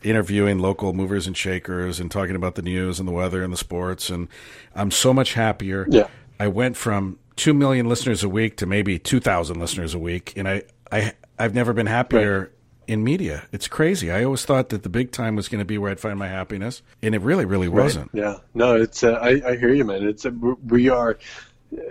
[0.02, 3.57] interviewing local movers and shakers and talking about the news and the weather and the
[3.57, 4.11] sports.
[4.11, 4.28] And
[4.74, 5.87] I'm so much happier.
[5.88, 6.09] Yeah.
[6.40, 10.33] I went from 2 million listeners a week to maybe 2,000 listeners a week.
[10.37, 12.52] And I, I, I've never been happier.
[12.88, 14.11] In media, it's crazy.
[14.11, 16.26] I always thought that the big time was going to be where I'd find my
[16.26, 18.11] happiness, and it really, really wasn't.
[18.12, 19.05] Yeah, no, it's.
[19.05, 20.02] Uh, I, I hear you, man.
[20.02, 20.26] It's.
[20.26, 20.31] Uh,
[20.66, 21.16] we are,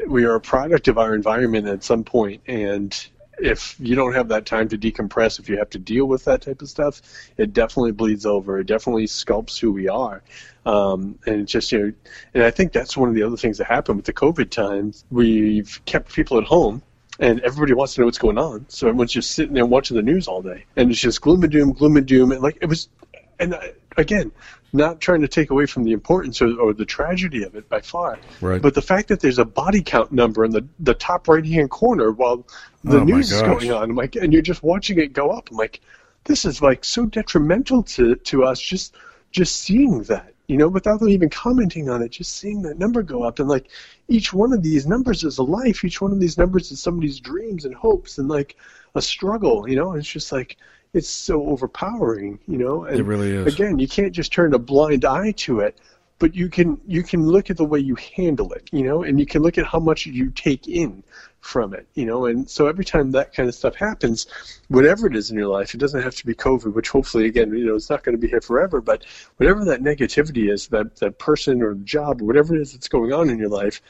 [0.08, 2.96] we are a product of our environment at some point, and
[3.38, 6.42] if you don't have that time to decompress, if you have to deal with that
[6.42, 7.02] type of stuff,
[7.38, 8.60] it definitely bleeds over.
[8.60, 10.22] It definitely sculpts who we are.
[10.66, 11.94] Um, and it's just you know,
[12.36, 15.06] and I think that's one of the other things that happened with the COVID times.
[15.10, 16.84] We've kept people at home.
[17.20, 20.02] And everybody wants to know what's going on, so everyone's just sitting there watching the
[20.02, 22.66] news all day, and it's just gloom and doom, gloom and doom, and like it
[22.66, 22.90] was
[23.38, 24.32] and I, again,
[24.74, 27.82] not trying to take away from the importance or, or the tragedy of it by
[27.82, 28.62] far, Right.
[28.62, 31.70] but the fact that there's a body count number in the, the top right hand
[31.70, 32.46] corner while
[32.84, 35.50] the Oh, news is going on, I'm like, and you're just watching it go up.
[35.52, 35.82] I'm like,
[36.24, 38.96] this is like so detrimental to, to us just
[39.32, 43.02] just seeing that, you know, without them even commenting on it, just seeing that number
[43.02, 43.40] go up.
[43.40, 43.70] And like
[44.10, 45.86] each one of these numbers is a life.
[45.86, 48.58] Each one of these numbers is somebody's dreams and hopes and like
[48.94, 50.58] a struggle, you know, it's just like,
[50.94, 52.84] it's so overpowering, you know.
[52.86, 53.54] And it really is.
[53.54, 55.78] Again, you can't just turn a blind eye to it,
[56.20, 59.20] but you can you can look at the way you handle it, you know, and
[59.20, 61.04] you can look at how much you take in
[61.40, 62.26] from it, you know.
[62.26, 64.28] And so every time that kind of stuff happens,
[64.68, 67.52] whatever it is in your life, it doesn't have to be COVID, which hopefully again,
[67.52, 69.06] you know, it's not going to be here forever, but
[69.38, 73.14] whatever that negativity is, that that person or job or whatever it is that's going
[73.14, 73.82] on in your life,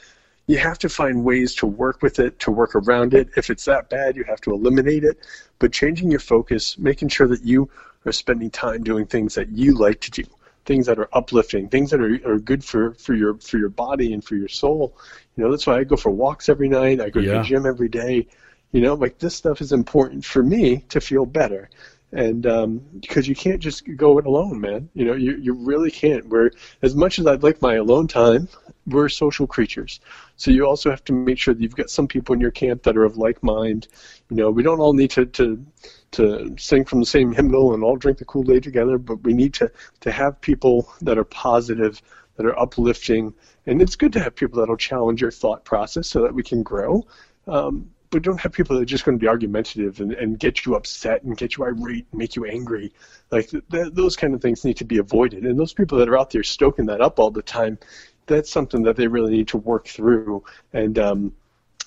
[0.46, 3.28] you have to find ways to work with it, to work around it.
[3.36, 5.18] If it's that bad, you have to eliminate it.
[5.58, 7.70] But changing your focus, making sure that you
[8.04, 10.24] are spending time doing things that you like to do,
[10.64, 14.12] things that are uplifting, things that are, are good for, for your for your body
[14.12, 14.96] and for your soul.
[15.36, 17.00] You know, that's why I go for walks every night.
[17.00, 17.32] I go yeah.
[17.32, 18.26] to the gym every day.
[18.72, 21.68] You know, like this stuff is important for me to feel better
[22.12, 24.88] and um, because you can't just go it alone, man.
[24.94, 26.28] You know, you you really can't.
[26.28, 26.50] We're
[26.82, 28.48] as much as I'd like my alone time,
[28.86, 30.00] we're social creatures.
[30.36, 32.82] So you also have to make sure that you've got some people in your camp
[32.82, 33.88] that are of like mind.
[34.28, 35.64] You know, we don't all need to to
[36.12, 39.32] to sing from the same hymnal and all drink the Kool Aid together, but we
[39.32, 39.70] need to
[40.00, 42.02] to have people that are positive,
[42.36, 43.32] that are uplifting,
[43.66, 46.62] and it's good to have people that'll challenge your thought process so that we can
[46.62, 47.06] grow.
[47.46, 50.64] Um, but don't have people that are just going to be argumentative and, and get
[50.64, 52.92] you upset and get you irate and make you angry.
[53.30, 55.44] Like th- th- those kind of things need to be avoided.
[55.44, 57.78] And those people that are out there stoking that up all the time,
[58.26, 60.44] that's something that they really need to work through.
[60.74, 61.32] And um,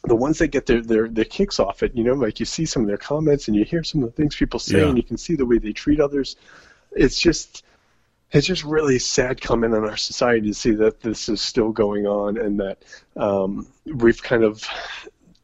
[0.06, 2.66] the ones that get their, their their kicks off it, you know, like you see
[2.66, 4.88] some of their comments and you hear some of the things people say, yeah.
[4.88, 6.38] and you can see the way they treat others.
[6.92, 7.64] It's just
[8.32, 12.08] it's just really sad coming on our society to see that this is still going
[12.08, 12.84] on and that
[13.16, 14.68] um, we've kind of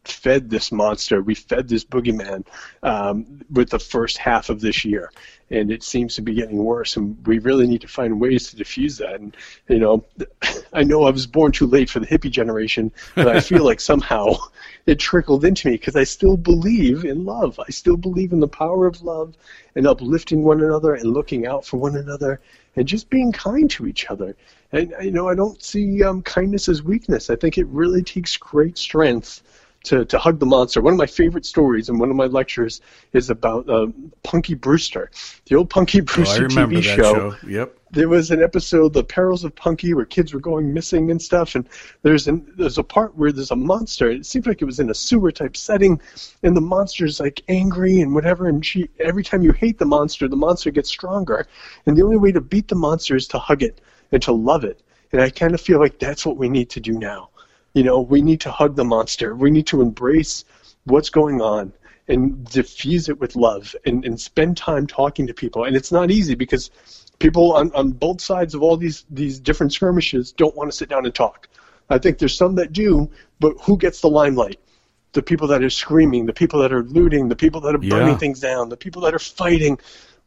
[0.04, 2.46] fed this monster, we fed this boogeyman
[2.82, 5.12] um, with the first half of this year,
[5.52, 6.98] and it seems to be getting worse.
[6.98, 9.16] And we really need to find ways to diffuse that.
[9.16, 9.38] And
[9.68, 10.04] you know,
[10.74, 13.80] I know I was born too late for the hippie generation, but I feel like
[13.80, 14.36] somehow
[14.88, 17.60] it trickled into me because I still believe in love.
[17.60, 19.36] I still believe in the power of love
[19.76, 22.42] and uplifting one another and looking out for one another
[22.76, 24.36] and just being kind to each other.
[24.72, 27.30] And you know, I don't see um, kindness as weakness.
[27.30, 29.44] I think it really takes great strength
[29.84, 30.82] to, to hug the monster.
[30.82, 32.82] One of my favorite stories in one of my lectures
[33.14, 33.88] is about uh,
[34.24, 35.10] Punky Brewster,
[35.46, 37.32] the old Punky Brewster oh, TV show.
[37.32, 37.36] show.
[37.48, 37.78] Yep.
[37.94, 41.56] There was an episode, The Perils of Punky, where kids were going missing and stuff.
[41.56, 41.68] And
[42.04, 44.10] there's an, there's a part where there's a monster.
[44.10, 46.00] It seems like it was in a sewer type setting,
[46.44, 48.48] and the monster's like angry and whatever.
[48.48, 51.48] And she every time you hate the monster, the monster gets stronger.
[51.86, 54.64] And the only way to beat the monster is to hug it and to love
[54.64, 54.84] it.
[55.12, 57.31] And I kind of feel like that's what we need to do now
[57.74, 59.36] you know, we need to hug the monster.
[59.36, 60.46] We need to embrace
[60.86, 61.74] what's going on
[62.08, 65.64] and diffuse it with love and, and spend time talking to people.
[65.64, 66.70] And it's not easy because
[67.20, 70.90] people on, on both sides of all these, these different skirmishes don't want to sit
[70.90, 71.48] down and talk.
[71.90, 74.60] I think there's some that do, but who gets the limelight?
[75.14, 78.14] The people that are screaming, the people that are looting, the people that are burning
[78.14, 78.18] yeah.
[78.18, 79.78] things down, the people that are fighting.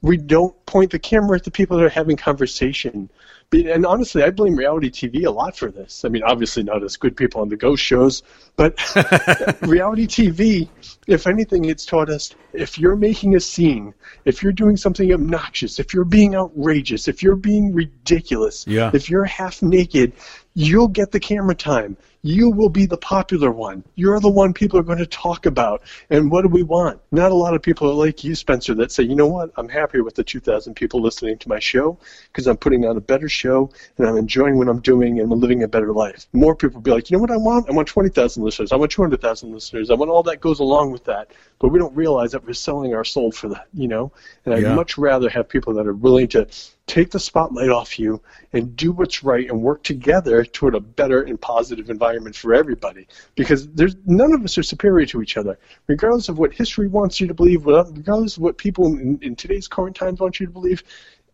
[0.04, 3.08] We don't point the camera at the people that are having conversation
[3.52, 6.04] and honestly, I blame reality TV a lot for this.
[6.04, 8.22] I mean, obviously not as good people on the ghost shows,
[8.56, 8.74] but
[9.62, 10.68] reality TV,
[11.06, 15.78] if anything, it's taught us if you're making a scene, if you're doing something obnoxious,
[15.78, 18.90] if you're being outrageous, if you're being ridiculous, yeah.
[18.92, 20.12] if you're half naked,
[20.54, 23.84] you'll get the camera time you will be the popular one.
[23.96, 25.82] You're the one people are going to talk about.
[26.08, 26.98] And what do we want?
[27.12, 29.50] Not a lot of people are like you, Spencer, that say, you know what?
[29.58, 31.98] I'm happy with the 2,000 people listening to my show
[32.32, 35.38] because I'm putting on a better show and I'm enjoying what I'm doing and I'm
[35.38, 36.26] living a better life.
[36.32, 37.68] More people will be like, you know what I want?
[37.68, 38.72] I want 20,000 listeners.
[38.72, 39.90] I want 200,000 listeners.
[39.90, 41.30] I want all that goes along with that.
[41.58, 44.10] But we don't realize that we're selling our soul for that, you know?
[44.46, 44.74] And I'd yeah.
[44.74, 46.48] much rather have people that are willing to
[46.87, 48.20] take the spotlight off you
[48.52, 53.07] and do what's right and work together toward a better and positive environment for everybody
[53.35, 55.59] because there's none of us are superior to each other.
[55.87, 59.68] Regardless of what history wants you to believe regardless of what people in, in today's
[59.68, 60.83] current times want you to believe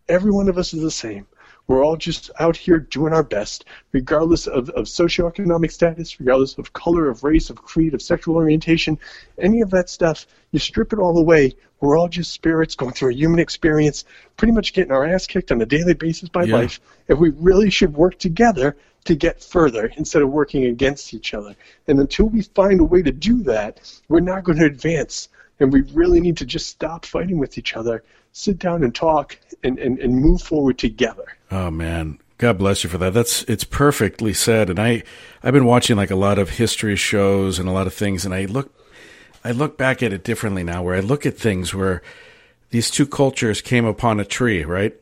[0.08, 1.26] every one of us is the same
[1.70, 6.72] we're all just out here doing our best, regardless of, of socioeconomic status, regardless of
[6.72, 8.98] color, of race, of creed, of sexual orientation,
[9.38, 10.26] any of that stuff.
[10.50, 11.54] You strip it all away.
[11.78, 14.04] We're all just spirits going through a human experience,
[14.36, 16.56] pretty much getting our ass kicked on a daily basis by yeah.
[16.56, 16.80] life.
[17.08, 21.54] And we really should work together to get further instead of working against each other.
[21.86, 25.28] And until we find a way to do that, we're not going to advance.
[25.60, 28.02] And we really need to just stop fighting with each other
[28.32, 31.24] sit down and talk and, and, and move forward together.
[31.50, 32.18] Oh man.
[32.38, 33.12] God bless you for that.
[33.12, 34.70] That's it's perfectly said.
[34.70, 35.02] And I
[35.42, 38.34] I've been watching like a lot of history shows and a lot of things and
[38.34, 38.72] I look
[39.44, 42.02] I look back at it differently now where I look at things where
[42.70, 44.96] these two cultures came upon a tree, right?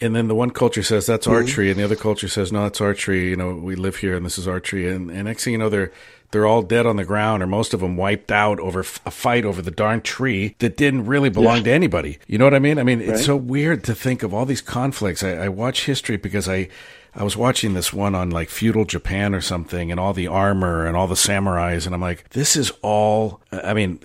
[0.00, 1.36] and then the one culture says that's mm-hmm.
[1.36, 4.16] archery, and the other culture says no, that's our tree, You know, we live here,
[4.16, 4.88] and this is archery.
[4.90, 5.92] And, and next thing you know, they're
[6.30, 9.44] they're all dead on the ground, or most of them wiped out over a fight
[9.44, 11.64] over the darn tree that didn't really belong yeah.
[11.64, 12.18] to anybody.
[12.26, 12.78] You know what I mean?
[12.78, 13.10] I mean, right.
[13.10, 15.22] it's so weird to think of all these conflicts.
[15.22, 16.68] I, I watch history because I
[17.14, 20.86] I was watching this one on like feudal Japan or something and all the armor
[20.86, 21.86] and all the samurais.
[21.86, 23.98] And I'm like, this is all, I mean,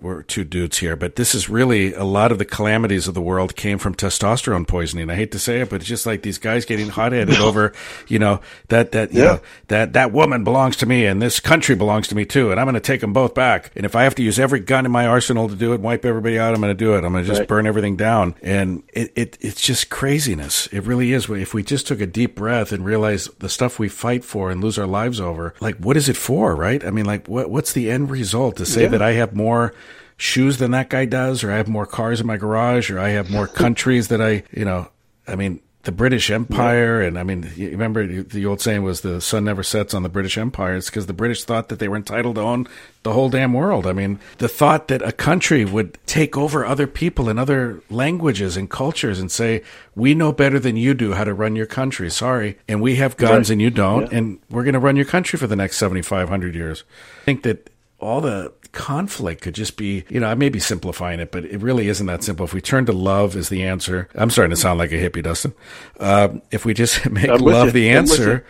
[0.00, 3.22] we're two dudes here, but this is really a lot of the calamities of the
[3.22, 5.10] world came from testosterone poisoning.
[5.10, 7.72] I hate to say it, but it's just like these guys getting hot headed over,
[8.06, 9.24] you know, that, that, you yeah.
[9.24, 12.50] know, that, that woman belongs to me and this country belongs to me too.
[12.50, 13.72] And I'm going to take them both back.
[13.74, 16.04] And if I have to use every gun in my arsenal to do it, wipe
[16.04, 17.04] everybody out, I'm going to do it.
[17.04, 17.48] I'm going to just right.
[17.48, 18.36] burn everything down.
[18.42, 20.68] And it, it, it's just craziness.
[20.68, 21.28] It really is.
[21.28, 24.62] If we just took a deep breath and realize the stuff we fight for and
[24.62, 26.84] lose our lives over, like what is it for, right?
[26.84, 28.88] I mean, like what what's the end result to say yeah.
[28.88, 29.74] that I have more
[30.16, 33.10] shoes than that guy does, or I have more cars in my garage, or I
[33.10, 34.88] have more countries that I, you know,
[35.26, 37.08] I mean, the British Empire, yeah.
[37.08, 40.08] and I mean, you remember the old saying was the sun never sets on the
[40.08, 40.76] British Empire.
[40.76, 42.68] It's because the British thought that they were entitled to own
[43.02, 43.86] the whole damn world.
[43.86, 48.56] I mean, the thought that a country would take over other people and other languages
[48.56, 49.64] and cultures and say,
[49.96, 53.16] "We know better than you do how to run your country." Sorry, and we have
[53.16, 53.54] guns right.
[53.54, 54.18] and you don't, yeah.
[54.18, 56.84] and we're going to run your country for the next seventy five hundred years.
[57.22, 61.20] I think that all the conflict could just be, you know, I may be simplifying
[61.20, 62.44] it, but it really isn't that simple.
[62.44, 65.22] If we turn to love as the answer, I'm starting to sound like a hippie,
[65.22, 65.54] Dustin.
[66.00, 68.44] Uh, if we just make love the answer,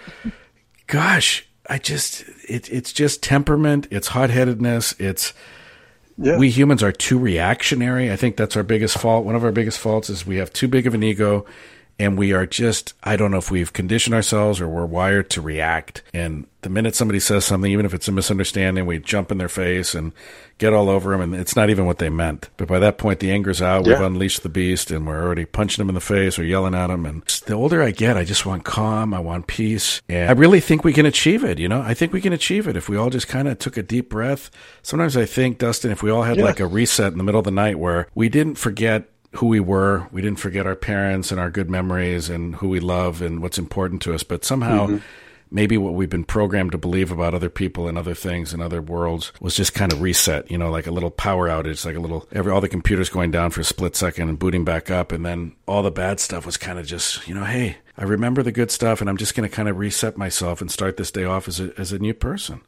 [0.86, 5.32] gosh, I just, it, it's just temperament, it's hot headedness, it's,
[6.18, 6.38] yeah.
[6.38, 8.12] we humans are too reactionary.
[8.12, 9.24] I think that's our biggest fault.
[9.24, 11.46] One of our biggest faults is we have too big of an ego
[12.02, 15.40] and we are just i don't know if we've conditioned ourselves or we're wired to
[15.40, 16.02] react.
[16.12, 19.48] And the minute somebody says something even if it's a misunderstanding we jump in their
[19.48, 20.12] face and
[20.58, 22.50] get all over them and it's not even what they meant.
[22.56, 23.86] But by that point the anger's out.
[23.86, 26.88] We've unleashed the beast and we're already punching them in the face or yelling at
[26.88, 29.14] them and the older i get i just want calm.
[29.14, 30.02] I want peace.
[30.08, 31.82] And i really think we can achieve it you know?
[31.82, 34.10] I think we can achieve it if we all just kind of took a deep
[34.10, 34.50] breath.
[34.82, 36.44] Sometimes i think dustin if we all had yeah.
[36.44, 39.60] like a reset in the middle of the night where we didn't forget who we
[39.60, 40.08] were.
[40.12, 43.58] We didn't forget our parents and our good memories and who we love and what's
[43.58, 44.22] important to us.
[44.22, 44.98] But somehow, mm-hmm.
[45.50, 48.82] maybe what we've been programmed to believe about other people and other things and other
[48.82, 50.50] worlds was just kind of reset.
[50.50, 53.30] You know, like a little power outage, like a little every all the computers going
[53.30, 56.44] down for a split second and booting back up, and then all the bad stuff
[56.46, 57.78] was kind of just you know, hey.
[57.94, 60.70] I remember the good stuff, and I'm just going to kind of reset myself and
[60.70, 62.62] start this day off as a, as a new person.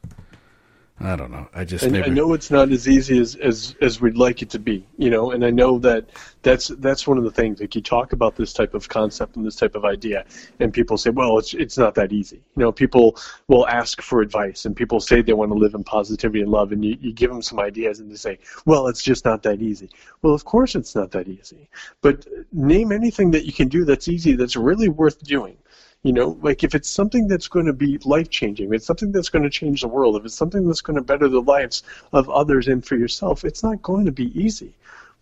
[0.97, 1.49] I don't know.
[1.53, 2.05] I just and maybe...
[2.05, 5.09] I know it's not as easy as, as as we'd like it to be, you
[5.09, 5.31] know.
[5.31, 6.05] And I know that
[6.41, 7.59] that's that's one of the things.
[7.59, 10.23] Like you talk about this type of concept and this type of idea,
[10.61, 13.17] and people say, "Well, it's it's not that easy." You know, people
[13.49, 16.71] will ask for advice, and people say they want to live in positivity and love,
[16.71, 19.61] and you, you give them some ideas, and they say, "Well, it's just not that
[19.61, 19.89] easy."
[20.21, 21.67] Well, of course it's not that easy.
[22.01, 25.57] But name anything that you can do that's easy, that's really worth doing
[26.05, 29.29] you know, like if it's something that's going to be life changing, it's something that's
[29.29, 31.81] going to change the world, if it's something that's going to better the lives
[32.13, 34.75] of others and for yourself, it's not going to be easy.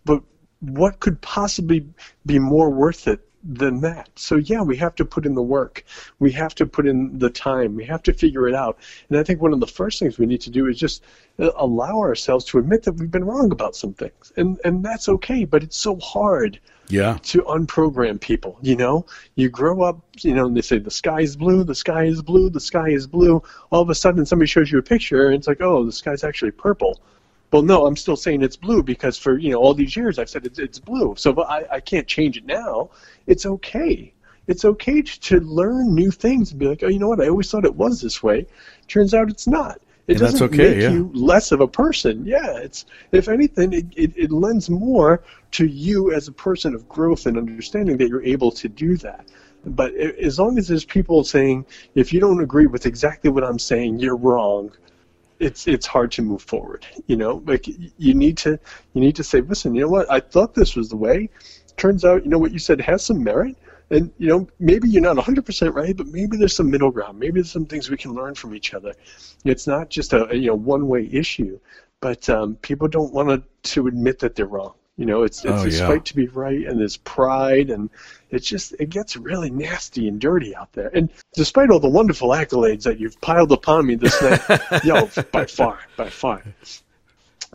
[0.04, 0.22] But
[0.60, 1.86] what could possibly
[2.26, 4.10] be more worth it than that.
[4.16, 5.84] So yeah, we have to put in the work.
[6.18, 7.74] We have to put in the time.
[7.74, 8.78] We have to figure it out.
[9.08, 11.04] And I think one of the first things we need to do is just
[11.38, 14.32] uh, allow ourselves to admit that we've been wrong about some things.
[14.36, 19.48] And and that's okay, but it's so hard yeah to unprogram people you know you
[19.48, 22.50] grow up you know and they say the sky is blue the sky is blue
[22.50, 25.46] the sky is blue all of a sudden somebody shows you a picture and it's
[25.46, 27.00] like oh the sky's actually purple
[27.54, 30.28] well no i'm still saying it's blue because for you know all these years i've
[30.28, 31.14] said it's, it's blue.
[31.16, 32.90] So I, I can't change it now.
[33.26, 34.12] It's okay.
[34.46, 37.20] It's okay to, learn new things and be like oh you know what?
[37.20, 38.46] I always thought it was this way.
[38.88, 39.80] Turns out it's not.
[40.06, 40.90] It doesn't okay, make yeah.
[40.90, 42.26] you less of a person.
[42.26, 46.86] Yeah, it's if anything, it, it, it lends more to you as a person of
[46.88, 49.26] growth and understanding that you're able to do that.
[49.64, 51.64] But as long as there's people saying,
[51.94, 54.72] if you don't agree with exactly what I'm saying, you're wrong,
[55.40, 56.86] it's it's hard to move forward.
[57.06, 58.58] You know, like you need to
[58.92, 60.10] you need to say, listen, you know what?
[60.10, 61.30] I thought this was the way.
[61.76, 63.56] Turns out, you know what you said has some merit
[63.90, 67.40] and you know maybe you're not 100% right but maybe there's some middle ground maybe
[67.40, 68.94] there's some things we can learn from each other
[69.44, 71.58] it's not just a, a you know one way issue
[72.00, 75.52] but um, people don't want to to admit that they're wrong you know it's it's
[75.52, 75.88] oh, this yeah.
[75.88, 77.90] fight to be right and this pride and
[78.30, 82.28] it's just it gets really nasty and dirty out there and despite all the wonderful
[82.28, 86.42] accolades that you've piled upon me this night yo by far by far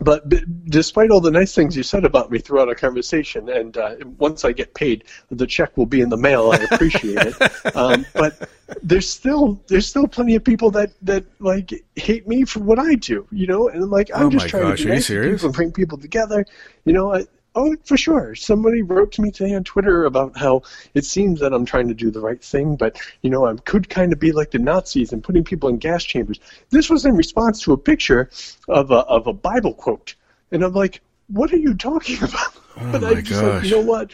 [0.00, 3.76] but, but, despite all the nice things you said about me throughout our conversation, and
[3.76, 6.52] uh, once I get paid, the check will be in the mail.
[6.52, 7.34] I appreciate it.
[7.74, 8.48] Um, but
[8.82, 12.94] there's still there's still plenty of people that that like hate me for what I
[12.94, 13.68] do, you know.
[13.68, 16.44] And like I'm oh just trying gosh, to be nice people and bring people together.
[16.84, 18.34] You know, I, Oh, for sure.
[18.36, 20.62] Somebody wrote to me today on Twitter about how
[20.94, 23.88] it seems that I'm trying to do the right thing, but you know, I could
[23.88, 26.38] kind of be like the Nazis and putting people in gas chambers.
[26.70, 28.30] This was in response to a picture
[28.68, 30.14] of a of a Bible quote,
[30.52, 32.54] and I'm like, what are you talking about?
[32.76, 33.64] Oh but I'm just like, gosh.
[33.64, 34.12] you know what?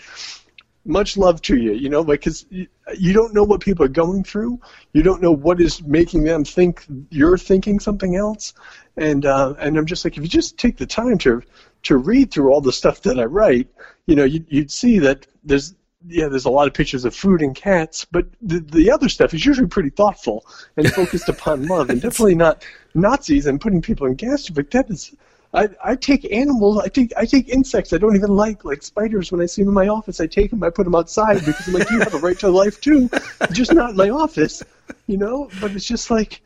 [0.87, 2.67] Much love to you, you know, because you,
[2.97, 4.61] you don't know what people are going through.
[4.93, 8.55] You don't know what is making them think you're thinking something else,
[8.97, 11.43] and uh, and I'm just like, if you just take the time to
[11.85, 13.69] to read through all the stuff that I write,
[14.07, 15.75] you know, you'd, you'd see that there's
[16.09, 19.35] yeah, there's a lot of pictures of food and cats, but the the other stuff
[19.35, 22.65] is usually pretty thoughtful and focused upon love, and definitely not
[22.95, 24.49] Nazis and putting people in gas.
[24.49, 25.15] But that is,
[25.55, 29.33] I I take animals, I take I take insects I don't even like, like spiders.
[29.33, 31.67] When I see them in my office, I take them, I put them outside because
[31.69, 33.09] I'm like, you have a right to life too,
[33.53, 34.63] just not in my office,
[35.07, 35.49] you know.
[35.61, 36.43] But it's just like,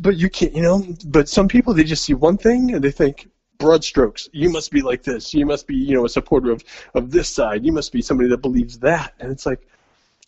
[0.00, 0.86] but you can't, you know.
[1.06, 4.28] But some people they just see one thing and they think broad strokes.
[4.32, 5.32] You must be like this.
[5.34, 7.64] You must be, you know, a supporter of of this side.
[7.64, 9.14] You must be somebody that believes that.
[9.20, 9.66] And it's like,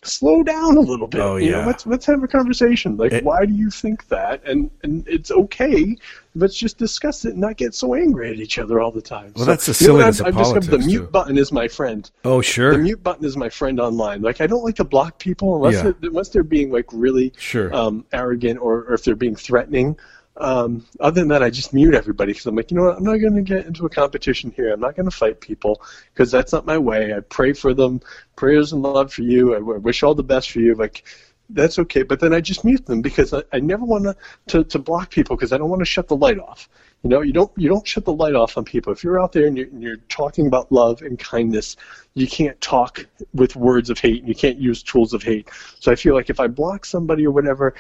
[0.07, 1.21] slow down a little bit.
[1.21, 1.67] Oh, You know, yeah.
[1.67, 2.97] let's let's have a conversation.
[2.97, 4.43] Like, It- why do you think that?
[4.47, 5.97] And and it's okay.
[6.35, 9.33] Let's just discuss it and not get so angry at each other all the time.
[9.37, 11.07] Well, So, that's the you know I've, of I've discovered the mute too.
[11.07, 12.11] button is my friend.
[12.25, 12.73] Oh, sure.
[12.73, 14.21] The mute button is my friend online.
[14.23, 15.83] Like I don't like to block people unless Yeah.
[15.83, 17.75] they're, unless they're being like really Sure.
[17.75, 19.97] um, arrogant or, or if they're being threatening.
[20.39, 22.99] Um, other than that, I just mute everybody because I'm like, you know what?
[22.99, 24.73] I'm not going to get into a competition here.
[24.73, 25.81] I'm not going to fight people
[26.13, 27.15] because that's not my way.
[27.15, 28.01] I pray for them,
[28.37, 29.55] prayers and love for you.
[29.55, 30.75] I wish all the best for you.
[30.75, 31.05] Like
[31.51, 32.03] that's okay.
[32.03, 34.17] But then I just mute them because I, I never want
[34.49, 36.69] to to block people because I don't want to shut the light off.
[37.03, 38.93] You know, you don't you don't shut the light off on people.
[38.93, 41.77] If you're out there and you're, and you're talking about love and kindness,
[42.15, 45.49] you can't talk with words of hate and you can't use tools of hate.
[45.79, 47.75] So I feel like if I block somebody or whatever,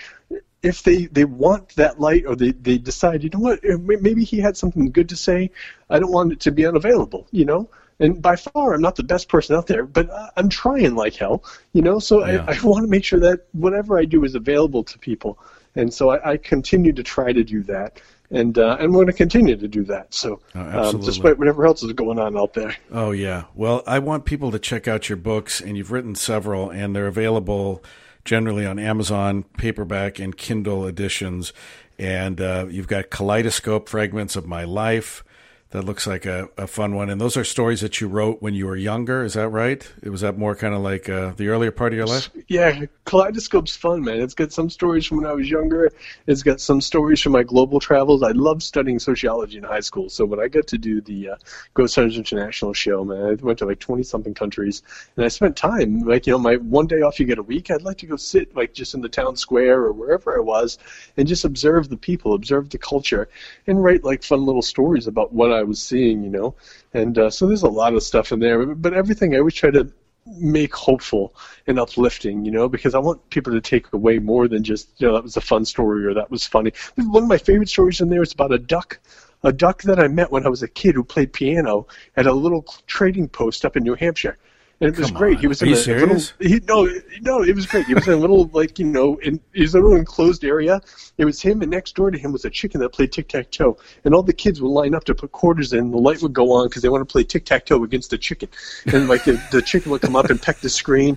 [0.62, 4.24] if they, they want that light or they, they decide, you know what, eh, maybe
[4.24, 5.50] he had something good to say,
[5.90, 7.68] I don't want it to be unavailable, you know?
[7.98, 11.44] And by far, I'm not the best person out there, but I'm trying like hell,
[11.72, 11.98] you know?
[11.98, 12.44] So Yeah.
[12.48, 15.38] I, I want to make sure that whatever I do is available to people.
[15.74, 18.00] And so I, I continue to try to do that.
[18.30, 20.12] And, uh, and we're going to continue to do that.
[20.12, 22.74] So, Oh, um, despite whatever else is going on out there.
[22.90, 23.44] Oh yeah.
[23.54, 27.06] Well, I want people to check out your books, and you've written several, and they're
[27.06, 27.84] available
[28.26, 31.54] generally on Amazon, paperback and Kindle editions.
[31.98, 35.24] And uh, you've got Kaleidoscope Fragments of My Life.
[35.70, 37.10] That looks like a, a fun one.
[37.10, 39.24] And those are stories that you wrote when you were younger.
[39.24, 39.86] Is that right?
[40.00, 42.30] It was that more kind of like uh, the earlier part of your life?
[42.46, 44.20] Yeah, Kaleidoscope's fun, man.
[44.20, 45.90] It's got some stories from when I was younger.
[46.28, 48.22] It's got some stories from my global travels.
[48.22, 50.08] I loved studying sociology in high school.
[50.08, 51.36] So when I got to do the uh,
[51.74, 54.82] Ghost Hunters International show, man, I went to like 20 something countries.
[55.16, 57.72] And I spent time, like, you know, my one day off you get a week,
[57.72, 60.78] I'd like to go sit, like, just in the town square or wherever I was
[61.16, 63.28] and just observe the people, observe the culture,
[63.66, 66.54] and write, like, fun little stories about what was seeing, you know.
[66.94, 68.66] And uh, so there's a lot of stuff in there.
[68.66, 69.90] But everything, I always try to
[70.26, 71.34] make hopeful
[71.66, 75.06] and uplifting, you know, because I want people to take away more than just, you
[75.06, 76.72] know, that was a fun story or that was funny.
[76.96, 78.98] One of my favorite stories in there is about a duck,
[79.44, 81.86] a duck that I met when I was a kid who played piano
[82.16, 84.36] at a little trading post up in New Hampshire.
[84.80, 85.36] And it was Come great.
[85.36, 85.40] on.
[85.40, 86.32] He was Are in you a serious?
[86.38, 86.52] little.
[86.58, 86.84] He, no,
[87.22, 87.86] no, it was great.
[87.86, 90.44] He was in a little like you know, in he was in a little enclosed
[90.44, 90.82] area.
[91.16, 93.50] It was him, and next door to him was a chicken that played tic tac
[93.50, 93.78] toe.
[94.04, 95.90] And all the kids would line up to put quarters in.
[95.92, 98.18] The light would go on because they want to play tic tac toe against the
[98.18, 98.50] chicken.
[98.92, 101.16] And like the, the chicken would come up and peck the screen,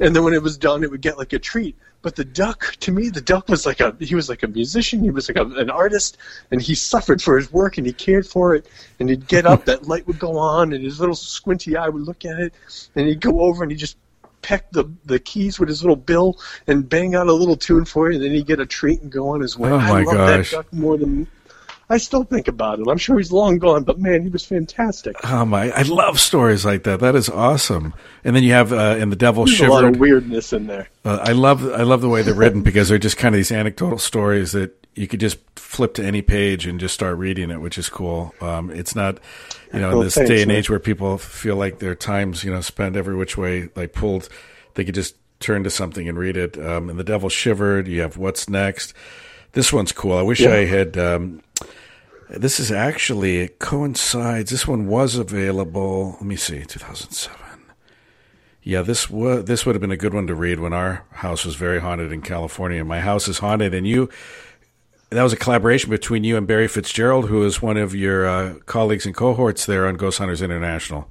[0.00, 1.76] and then when it was done, it would get like a treat.
[2.04, 5.02] But the duck, to me, the duck was like a he was like a musician.
[5.02, 6.18] He was like a, an artist,
[6.50, 8.68] and he suffered for his work, and he cared for it.
[9.00, 12.02] And he'd get up, that light would go on, and his little squinty eye would
[12.02, 12.52] look at it,
[12.94, 13.96] and he'd go over and he'd just
[14.42, 18.10] peck the the keys with his little bill and bang out a little tune for
[18.10, 19.70] it, and then he'd get a treat and go on his way.
[19.70, 20.50] Oh, I love gosh.
[20.50, 21.26] that duck more than.
[21.94, 22.88] I still think about him.
[22.88, 25.14] I'm sure he's long gone, but man, he was fantastic.
[25.22, 25.70] Oh my!
[25.70, 26.98] I love stories like that.
[26.98, 27.94] That is awesome.
[28.24, 30.88] And then you have uh, in the Devil There's a lot of weirdness in there.
[31.04, 33.52] Uh, I love I love the way they're written because they're just kind of these
[33.52, 37.60] anecdotal stories that you could just flip to any page and just start reading it,
[37.60, 38.34] which is cool.
[38.40, 39.18] Um, it's not,
[39.72, 42.60] you know, in this day and age where people feel like their times, you know,
[42.60, 44.28] spent every which way, like pulled,
[44.74, 46.58] they could just turn to something and read it.
[46.58, 47.86] Um, and the Devil Shivered.
[47.86, 48.94] You have What's Next.
[49.52, 50.18] This one's cool.
[50.18, 50.54] I wish Yeah.
[50.54, 50.98] I had.
[50.98, 51.40] Um,
[52.28, 54.50] this is actually it coincides.
[54.50, 56.12] This one was available.
[56.12, 57.38] Let me see, two thousand seven.
[58.62, 61.44] Yeah, this would this would have been a good one to read when our house
[61.44, 62.84] was very haunted in California.
[62.84, 64.08] My house is haunted, and you.
[65.10, 68.54] That was a collaboration between you and Barry Fitzgerald, who is one of your uh,
[68.66, 71.08] colleagues and cohorts there on Ghost Hunters International.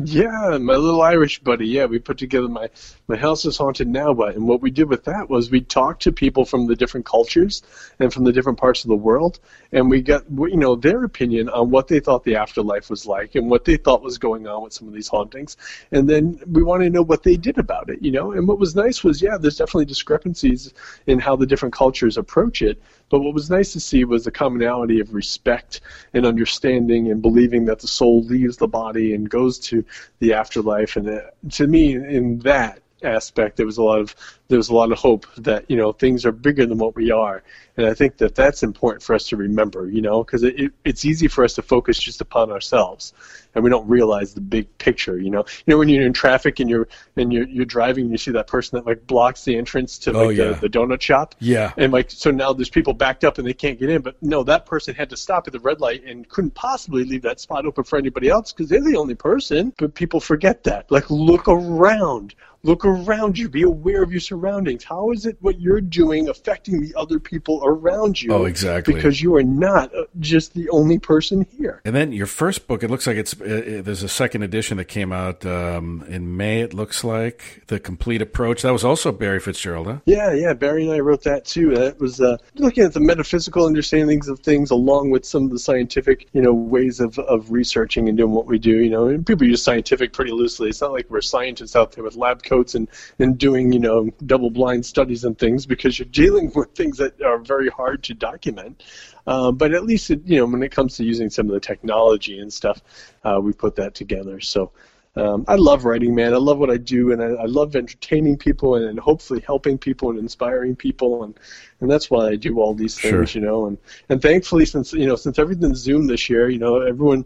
[0.00, 1.66] Yeah, my little Irish buddy.
[1.66, 2.70] Yeah, we put together my
[3.08, 6.02] my house is haunted now, but and what we did with that was we talked
[6.02, 7.64] to people from the different cultures
[7.98, 9.40] and from the different parts of the world,
[9.72, 13.34] and we got you know their opinion on what they thought the afterlife was like
[13.34, 15.56] and what they thought was going on with some of these hauntings,
[15.90, 18.30] and then we wanted to know what they did about it, you know.
[18.30, 20.74] And what was nice was yeah, there's definitely discrepancies
[21.08, 24.30] in how the different cultures approach it, but what was nice to see was the
[24.30, 25.80] commonality of respect
[26.14, 29.84] and understanding and believing that the soul leaves the body and goes to
[30.18, 30.96] the afterlife.
[30.96, 31.20] And uh,
[31.52, 34.14] to me, in that aspect, there was a lot of
[34.48, 37.10] there was a lot of hope that you know things are bigger than what we
[37.10, 37.42] are,
[37.76, 39.88] and I think that that's important for us to remember.
[39.88, 43.12] You know, because it, it, it's easy for us to focus just upon ourselves,
[43.54, 45.18] and we don't realize the big picture.
[45.18, 48.12] You know, you know when you're in traffic and you're and you're you're driving and
[48.12, 50.48] you see that person that like blocks the entrance to oh, like oh, yeah.
[50.52, 51.34] the, the donut shop.
[51.40, 51.72] Yeah.
[51.76, 54.42] And like so now there's people backed up and they can't get in, but no,
[54.44, 57.66] that person had to stop at the red light and couldn't possibly leave that spot
[57.66, 59.74] open for anybody else because they're the only person.
[59.76, 60.90] But people forget that.
[60.90, 62.34] Like look around
[62.64, 63.48] Look around you.
[63.48, 64.37] Be aware of your surroundings.
[64.84, 68.32] How is it what you're doing affecting the other people around you?
[68.32, 68.94] Oh, exactly.
[68.94, 71.80] Because you are not uh, just the only person here.
[71.84, 73.44] And then your first book, it looks like it's uh,
[73.78, 76.60] uh, there's a second edition that came out um, in May.
[76.60, 78.62] It looks like the complete approach.
[78.62, 79.98] That was also Barry Fitzgerald, huh?
[80.06, 80.54] Yeah, yeah.
[80.54, 81.74] Barry and I wrote that too.
[81.74, 85.58] That was uh, looking at the metaphysical understandings of things along with some of the
[85.58, 88.78] scientific, you know, ways of, of researching and doing what we do.
[88.78, 90.68] You know, and people use scientific pretty loosely.
[90.68, 94.10] It's not like we're scientists out there with lab coats and, and doing, you know,
[94.28, 98.14] double blind studies and things because you're dealing with things that are very hard to
[98.14, 98.84] document.
[99.26, 101.60] Uh, but at least, it, you know, when it comes to using some of the
[101.60, 102.80] technology and stuff,
[103.24, 104.40] uh, we put that together.
[104.40, 104.72] So
[105.18, 106.32] um, I love writing, man.
[106.32, 109.76] I love what I do, and I, I love entertaining people and, and, hopefully helping
[109.76, 111.38] people and inspiring people, and
[111.80, 113.40] and that's why I do all these things, sure.
[113.40, 113.66] you know.
[113.66, 117.24] And and thankfully, since you know, since everything's Zoom this year, you know, everyone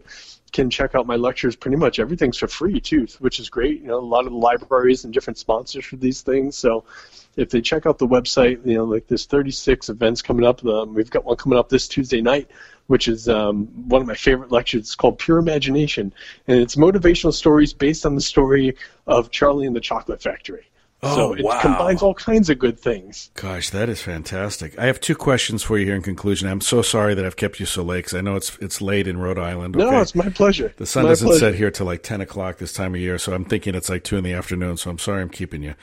[0.53, 1.55] can check out my lectures.
[1.55, 3.81] Pretty much everything's for free too, which is great.
[3.81, 6.55] You know, a lot of the libraries and different sponsors for these things.
[6.55, 6.85] So
[7.35, 10.63] if they check out the website, you know, like there's 36 events coming up.
[10.63, 12.49] Um, we've got one coming up this Tuesday night,
[12.87, 14.81] which is um, one of my favorite lectures.
[14.81, 16.13] It's called Pure Imagination,
[16.47, 18.75] and it's motivational stories based on the story
[19.07, 20.67] of Charlie and the Chocolate Factory.
[21.05, 21.59] Oh, so it wow.
[21.59, 23.29] combines all kinds of good things.
[23.35, 24.77] Gosh, that is fantastic.
[24.79, 26.47] I have two questions for you here in conclusion.
[26.47, 29.07] I'm so sorry that I've kept you so late because I know it's it's late
[29.07, 29.75] in Rhode Island.
[29.75, 29.89] Okay?
[29.89, 30.73] No, it's my pleasure.
[30.77, 31.39] The sun doesn't pleasure.
[31.39, 34.03] set here till like 10 o'clock this time of year, so I'm thinking it's like
[34.05, 35.75] 2 in the afternoon, so I'm sorry I'm keeping you.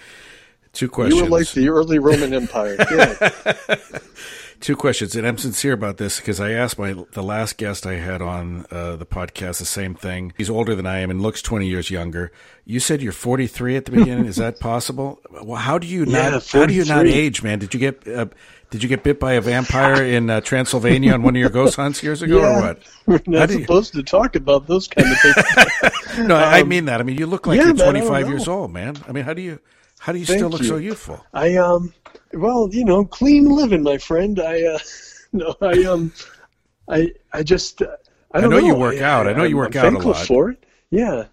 [0.72, 1.18] Two questions.
[1.18, 2.76] You were like the early Roman Empire.
[4.60, 7.94] Two questions, and I'm sincere about this because I asked my the last guest I
[7.94, 10.34] had on uh, the podcast the same thing.
[10.36, 12.30] He's older than I am and looks 20 years younger.
[12.66, 14.26] You said you're 43 at the beginning.
[14.26, 15.18] Is that possible?
[15.30, 16.46] Well, how do you yeah, not?
[16.46, 17.58] How do you not age, man?
[17.58, 18.06] Did you get?
[18.06, 18.26] Uh,
[18.68, 21.76] did you get bit by a vampire in uh, Transylvania on one of your ghost
[21.76, 22.82] hunts years ago, yeah, or what?
[23.06, 26.18] We're not supposed to talk about those kind of things.
[26.28, 27.00] no, um, I mean that.
[27.00, 28.96] I mean, you look like yeah, you're 25 years old, man.
[29.08, 29.58] I mean, how do you
[30.00, 30.68] how do you Thank still look you.
[30.68, 31.24] so youthful?
[31.32, 31.92] I um
[32.32, 34.40] well, you know, clean living, my friend.
[34.40, 34.78] I, uh,
[35.32, 36.12] no, I, um,
[36.88, 37.96] I, I just, uh,
[38.32, 39.26] I don't I know, know, you work I, out.
[39.26, 40.26] I know you work I'm out a lot.
[40.26, 40.64] for it.
[40.90, 41.24] Yeah,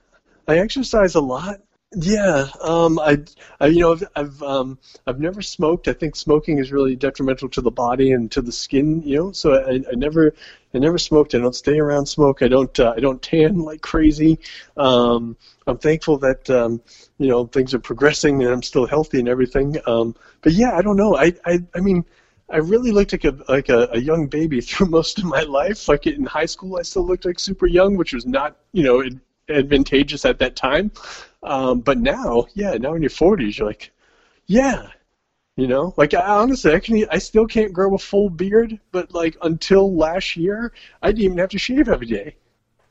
[0.47, 1.61] I exercise a lot.
[1.95, 3.19] Yeah, um, I,
[3.61, 5.87] I, you know, I've, I've, um, I've never smoked.
[5.87, 9.01] I think smoking is really detrimental to the body and to the skin.
[9.03, 10.33] You know, so I, I never,
[10.73, 11.33] I never smoked.
[11.33, 12.41] I don't stay around smoke.
[12.41, 14.37] I don't, uh, I don't tan like crazy.
[14.75, 15.37] Um,
[15.67, 16.81] I'm thankful that, um,
[17.17, 19.77] you know, things are progressing and I'm still healthy and everything.
[19.85, 21.15] Um, but yeah, I don't know.
[21.17, 22.05] I, I, I mean,
[22.49, 25.87] I really looked like a like a, a young baby through most of my life.
[25.87, 29.03] Like in high school, I still looked like super young, which was not, you know,
[29.49, 30.91] advantageous at that time.
[31.43, 33.91] Um, but now, yeah, now in your 40s, you're like,
[34.47, 34.89] yeah,
[35.57, 39.37] you know, like I, honestly, actually, I still can't grow a full beard, but like
[39.41, 42.35] until last year, I didn't even have to shave every day.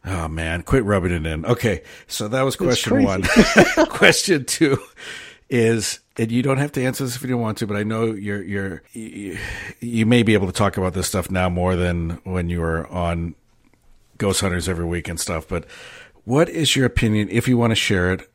[0.07, 1.44] Oh man, quit rubbing it in.
[1.44, 3.24] Okay, so that was question one.
[3.88, 4.78] question two
[5.50, 7.82] is, and you don't have to answer this if you don't want to, but I
[7.82, 9.36] know you're you're you,
[9.80, 12.86] you may be able to talk about this stuff now more than when you were
[12.86, 13.34] on
[14.16, 15.48] Ghost Hunters every week and stuff.
[15.48, 15.66] But
[16.24, 18.30] what is your opinion, if you want to share it,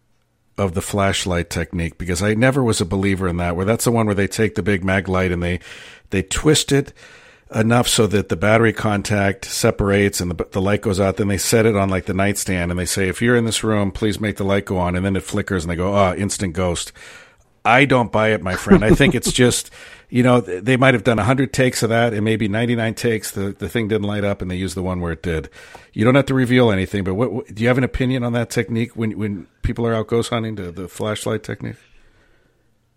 [0.57, 1.97] of the flashlight technique?
[1.97, 3.55] Because I never was a believer in that.
[3.55, 5.61] Where that's the one where they take the big mag light and they
[6.09, 6.91] they twist it
[7.54, 11.18] enough so that the battery contact separates and the, the light goes out.
[11.18, 13.64] Then they set it on like the nightstand and they say, if you're in this
[13.64, 14.95] room, please make the light go on.
[14.95, 16.91] And then it flickers and they go, oh, instant ghost.
[17.64, 18.84] I don't buy it, my friend.
[18.84, 19.70] I think it's just,
[20.10, 23.32] you know, they might have done 100 takes of that and maybe 99 takes.
[23.32, 25.49] The, the thing didn't light up and they used the one where it did.
[25.93, 28.34] You don't have to reveal anything, but what, what do you have an opinion on
[28.34, 31.76] that technique when, when people are out ghost hunting, the, the flashlight technique?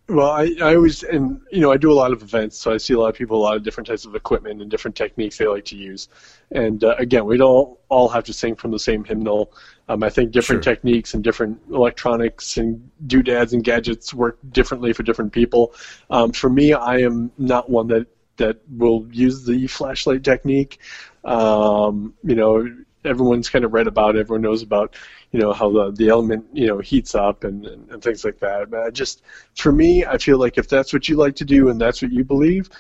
[0.07, 2.77] Well, I, I always, and you know, I do a lot of events, so I
[2.77, 5.39] see a lot of people, a lot of different types of equipment and different techniques
[5.39, 6.09] they like to use.
[6.51, 9.55] And uh, again, we don't all have to sing from the same hymnal.
[9.89, 10.75] Um, I think different Sure.
[10.75, 15.73] techniques and different electronics and doodads and gadgets work differently for different people.
[16.11, 20.81] Um, for me, I am not one that that will use the flashlight technique.
[21.25, 22.69] Um, you know,
[23.05, 24.21] everyone's kind of read about it.
[24.21, 24.95] Everyone knows about,
[25.33, 28.39] you know, how the, the element, you know, heats up and, and, and things like
[28.41, 28.71] that.
[28.71, 29.23] But I just,
[29.55, 32.13] for me, I feel like if that's what you like to do and that's what
[32.13, 32.71] you believe,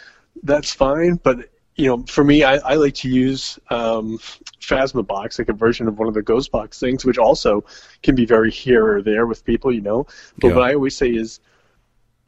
[0.42, 1.16] that's fine.
[1.16, 4.18] But, you know, for me, I, I like to use um,
[4.60, 7.64] Phasma Box, like a version of one of the Ghost Box things, which also
[8.02, 10.06] can be very here or there with people, you know.
[10.38, 10.54] But Yeah.
[10.54, 11.40] what I always say is,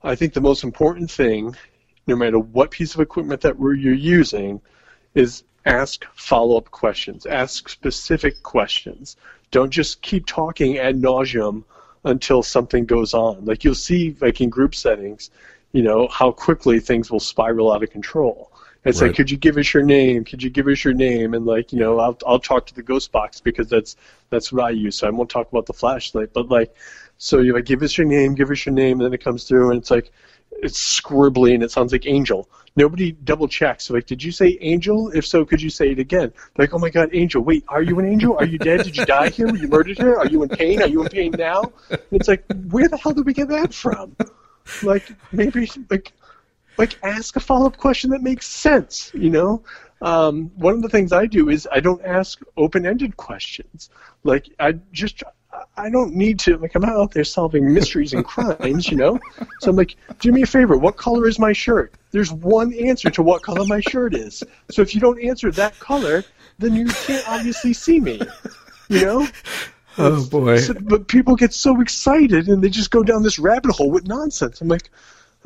[0.02, 1.56] I think the most important thing,
[2.06, 4.60] no matter what piece of equipment that you're using,
[5.14, 7.26] is ask follow-up questions.
[7.26, 9.16] Ask specific questions.
[9.50, 11.64] Don't just keep talking ad nauseum
[12.04, 13.44] until something goes on.
[13.44, 15.30] Like you'll see, like in group settings,
[15.72, 18.50] you know how quickly things will spiral out of control.
[18.84, 19.08] It's Right.
[19.08, 20.24] like, could you give us your name?
[20.24, 21.34] Could you give us your name?
[21.34, 23.96] And like, you know, I'll I'll talk to the ghost box because that's
[24.30, 24.96] that's what I use.
[24.96, 26.32] So I won't talk about the flashlight.
[26.32, 26.74] But like,
[27.18, 29.44] so you like, give us your name, give us your name, and then it comes
[29.44, 30.12] through, and it's like,
[30.62, 32.48] it's scribbly and it sounds like angel.
[32.76, 33.88] Nobody double checks.
[33.88, 35.10] Like, did you say angel?
[35.10, 36.32] If so, could you say it again?
[36.58, 37.42] Like, oh my God, angel.
[37.42, 38.36] Wait, are you an angel?
[38.36, 38.84] Are you dead?
[38.84, 39.46] Did you die here?
[39.46, 40.14] Were you murdered here?
[40.16, 40.82] Are you in pain?
[40.82, 41.72] Are you in pain now?
[41.88, 44.14] And it's like, where the hell did we get that from?
[44.82, 46.12] Like, maybe like,
[46.76, 49.10] like ask a follow up question that makes sense.
[49.14, 49.62] You know,
[50.02, 53.88] um, one of the things I do is I don't ask open ended questions.
[54.22, 55.22] Like, I just
[55.76, 59.18] I don't need to like I'm not out there solving mysteries and crimes, you know.
[59.60, 60.76] So I'm like, do me a favor.
[60.76, 61.94] What color is my shirt?
[62.10, 64.42] There's one answer to what color my shirt is.
[64.70, 66.24] So if you don't answer that color,
[66.58, 68.20] then you can't obviously see me.
[68.88, 69.28] You know.
[69.98, 70.58] Oh boy.
[70.58, 74.06] So, but people get so excited and they just go down this rabbit hole with
[74.06, 74.60] nonsense.
[74.60, 74.90] I'm like,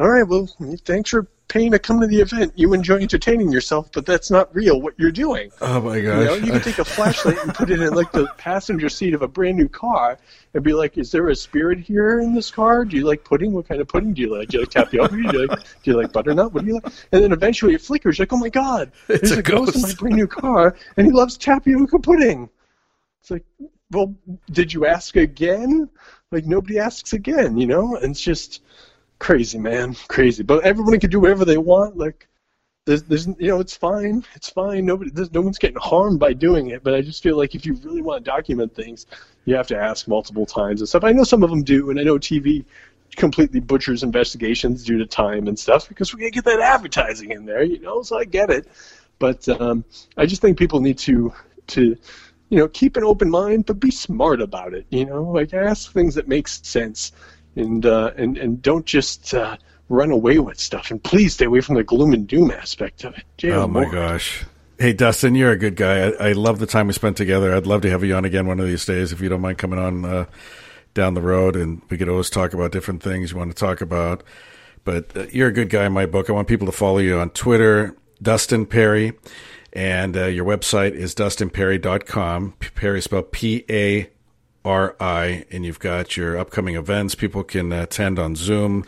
[0.01, 0.49] all right, well,
[0.85, 2.53] thanks for paying to come to the event.
[2.55, 5.51] You enjoy entertaining yourself, but that's not real what you're doing.
[5.61, 6.47] Oh my You know, gosh.
[6.47, 9.29] you can take a flashlight and put it in like the passenger seat of a
[9.29, 10.17] brand new car
[10.55, 12.85] and be like, "Is there a spirit here in this car?
[12.85, 13.53] Do you like pudding?
[13.53, 14.49] What kind of pudding do you like?
[14.49, 15.17] Do you like tapioca?
[15.17, 16.53] Do you like do you like butternut?
[16.53, 18.19] What do you like?" And then eventually it flickers.
[18.19, 20.77] You're like, "Oh my god, It's there's a a ghost in my brand new car,
[20.97, 22.49] and he loves tapioca pudding."
[23.21, 23.45] It's like,
[23.91, 24.15] well,
[24.53, 25.89] did you ask again?
[26.33, 27.97] Like nobody asks again, you know?
[27.97, 28.63] And it's just
[29.21, 30.43] crazy, man, crazy.
[30.43, 31.97] But everybody can do whatever they want.
[31.97, 32.27] Like,
[32.87, 34.25] there's, there's, you know, it's fine.
[34.35, 34.85] It's fine.
[34.85, 36.83] Nobody, no one's getting harmed by doing it.
[36.83, 39.07] But I just feel like if you really want to document things,
[39.45, 41.05] you have to ask multiple times and stuff.
[41.05, 42.65] I know some of them do, and I know TV
[43.17, 47.45] completely butchers investigations due to time and stuff because we gotta get that advertising in
[47.45, 48.03] there, you know.
[48.03, 48.67] So I get it,
[49.19, 49.85] but um,
[50.17, 51.33] I just think people need to
[51.69, 51.97] to
[52.49, 54.87] you know keep an open mind, but be smart about it.
[54.91, 57.13] You know, like ask things that make sense,
[57.57, 59.57] and uh, and and don't just uh,
[59.89, 60.91] run away with stuff.
[60.91, 63.25] And please stay away from the gloom and doom aspect of it.
[63.39, 63.93] Dear Oh my Lord.
[63.93, 64.45] gosh.
[64.79, 66.09] Hey Dustin, you're a good guy.
[66.09, 67.55] I, I love the time we spent together.
[67.55, 69.59] I'd love to have you on again one of these days if you don't mind
[69.59, 70.25] coming on uh,
[70.95, 73.81] down the road, and we could always talk about different things you want to talk
[73.81, 74.23] about.
[74.85, 76.31] But uh, you're a good guy in my book.
[76.31, 79.13] I want people to follow you on Twitter, Dustin Pari,
[79.75, 82.55] and uh, your website is dustinpari.com.
[82.75, 84.09] Pari spelled P A
[84.65, 88.85] R I, and you've got your upcoming events people can attend on Zoom.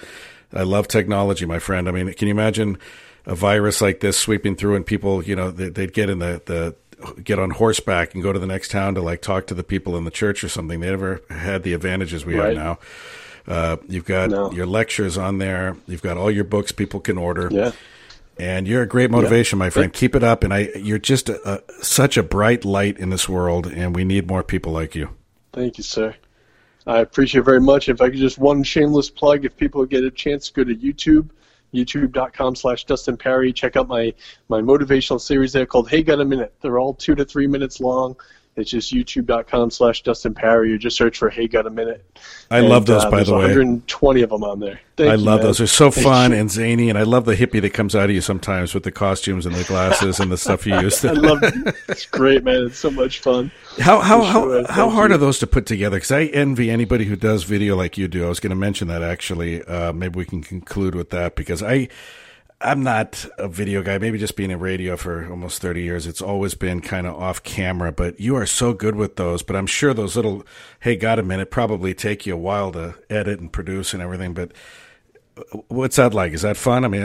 [0.52, 1.88] I love technology, my friend.
[1.88, 2.78] I mean, can you imagine
[3.24, 6.42] a virus like this sweeping through and people, you know, they, they'd get in the,
[6.44, 6.74] the
[7.22, 9.96] get on horseback and go to the next town to like talk to the people
[9.96, 10.80] in the church or something.
[10.80, 12.56] They never had the advantages we Right.
[12.56, 12.78] have now.
[13.46, 14.52] Uh, you've got No.
[14.52, 15.76] your lectures on there.
[15.88, 17.48] You've got all your books people can order.
[17.50, 17.72] Yeah.
[18.38, 19.92] And you're a great motivation, my friend.
[19.92, 20.44] Keep it up.
[20.44, 24.04] And I, you're just a, a, such a bright light in this world, and we
[24.04, 25.10] need more people like you.
[25.52, 26.14] Thank you, sir.
[26.86, 27.88] I appreciate it very much.
[27.88, 31.28] If I could just one shameless plug, if people get a chance, go to YouTube,
[31.74, 33.52] youtube.com slash Dustin Pari.
[33.52, 34.12] Check out my,
[34.48, 36.54] my motivational series there called Hey Got a Minute.
[36.60, 38.16] They're all two to three minutes long.
[38.54, 40.68] It's just youtube.com slash Dustin Pari.
[40.70, 42.04] You just search for Hey Got a Minute.
[42.50, 43.38] I And, love those, uh, by the way.
[43.44, 44.78] 120 of them on there.
[44.98, 45.46] Thank I you, love man.
[45.46, 45.58] those.
[45.58, 46.36] They're so Thank fun you.
[46.36, 48.92] and zany, and I love the hippie that comes out of you sometimes with the
[48.92, 51.02] costumes and the glasses and the stuff you use.
[51.04, 51.74] I love it.
[51.88, 52.66] It's great, man.
[52.66, 53.50] It's so much fun.
[53.80, 54.64] How how For how, sure.
[54.68, 55.14] how hard you.
[55.14, 55.96] are those to put together?
[55.96, 58.26] Because I envy anybody who does video like you do.
[58.26, 59.62] I was going to mention that actually.
[59.64, 61.88] Uh, maybe we can conclude with that because I
[62.62, 63.98] I'm not a video guy.
[63.98, 67.42] Maybe just being in radio for almost 30 years, it's always been kind of off
[67.42, 67.92] camera.
[67.92, 69.42] But you are so good with those.
[69.42, 70.44] But I'm sure those little
[70.80, 74.34] hey, got a minute probably take you a while to edit and produce and everything.
[74.34, 74.52] But
[75.36, 76.32] uh, what's that like?
[76.32, 76.84] Is that fun?
[76.84, 77.02] I mean,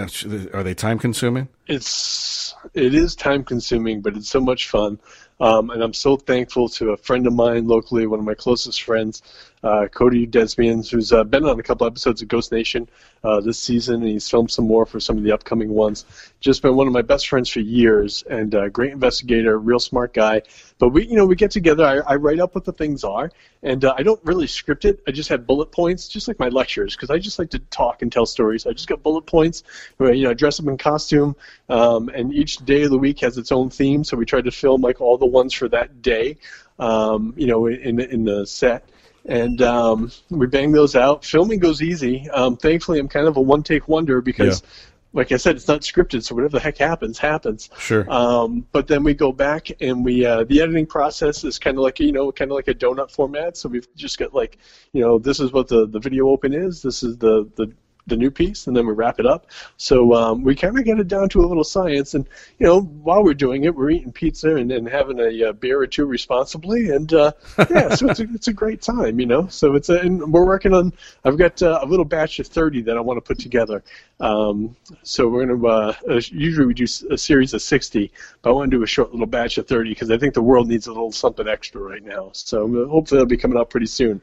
[0.54, 1.50] are they time consuming?
[1.68, 5.00] it's it is time consuming, but it's so much fun.
[5.40, 8.82] Um, and I'm so thankful to a friend of mine locally, one of my closest
[8.82, 9.22] friends,
[9.64, 12.88] uh, Cody DesBiens, who's uh, been on a couple episodes of Ghost Nation
[13.24, 16.06] uh, this season, and he's filmed some more for some of the upcoming ones.
[16.40, 20.14] Just been one of my best friends for years, and uh, great investigator, real smart
[20.14, 20.44] guy.
[20.78, 21.86] But we, you know, we get together.
[21.86, 23.32] I, I write up what the things are,
[23.64, 25.02] and uh, I don't really script it.
[25.08, 28.04] I just have bullet points, just like my lectures, because I just like to talk
[28.04, 28.68] and tell stories.
[28.68, 29.64] I just got bullet points.
[29.98, 31.36] Where, you know, I dress up in costume,
[31.68, 34.04] um, and each day of the week has its own theme.
[34.04, 36.38] So we try to film like all the ones for that day.
[36.80, 38.88] Um, you know, in in the set
[39.28, 41.26] and um, we bang those out.
[41.26, 42.30] Filming goes easy.
[42.30, 44.70] Um, thankfully, I'm kind of a one-take wonder because, yeah.
[45.14, 47.70] like I said, it's not scripted, so whatever the heck happens, happens.
[47.78, 48.10] Sure.
[48.10, 51.84] Um, but then we go back and we uh, the editing process is kind of
[51.84, 53.58] like you know kind of like a donut format.
[53.58, 54.58] So we've just got like
[54.94, 56.82] you know this is what the the video open is.
[56.82, 57.74] This is the the
[58.08, 59.48] the new piece, and then we wrap it up.
[59.78, 62.28] So um, we kind of get it down to a little science, and
[62.58, 65.80] you know, while we're doing it, we're eating pizza and, and having a, uh, beer
[65.80, 67.32] or two responsibly, and uh,
[67.70, 69.48] yeah, so it's a, it's a great time, you know.
[69.48, 70.94] So it's a, and we're working on.
[71.24, 73.84] I've got uh, a little batch of thirty that I want to put together.
[74.20, 78.54] Um, so we're gonna uh, uh, usually we do a series of sixty, but I
[78.54, 80.88] want to do a short little batch of thirty because I think the world needs
[80.88, 82.32] a little something extra right now.
[82.34, 84.22] So hopefully it'll be coming out pretty soon.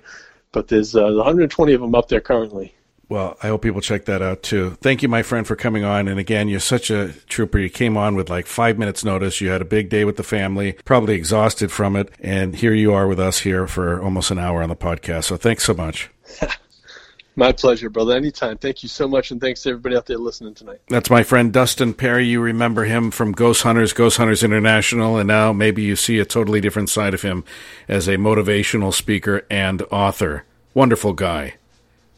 [0.53, 2.77] But there's uh, 120 of them up there currently.
[3.09, 4.77] Well, I hope people check that out too.
[4.81, 6.09] Thank you, my friend, for coming on.
[6.09, 7.59] And again, you're such a trooper.
[7.59, 9.41] You came on with like five minutes notice.
[9.41, 12.11] You had a big day with the family, probably exhausted from it.
[12.21, 15.25] And here you are with us here for almost an hour on the podcast.
[15.25, 16.11] So thanks so much.
[17.37, 18.15] My pleasure, brother.
[18.15, 18.59] Anytime.
[18.59, 20.81] Thank you so much, and thanks to everybody out there listening tonight.
[20.89, 22.27] That's my friend Dustin Pari.
[22.27, 26.25] You remember him from Ghost Hunters, Ghost Hunters International, and now maybe you see a
[26.25, 27.43] totally different side of him
[27.89, 30.45] as a motivational speaker and author.
[30.75, 31.55] Wonderful guy.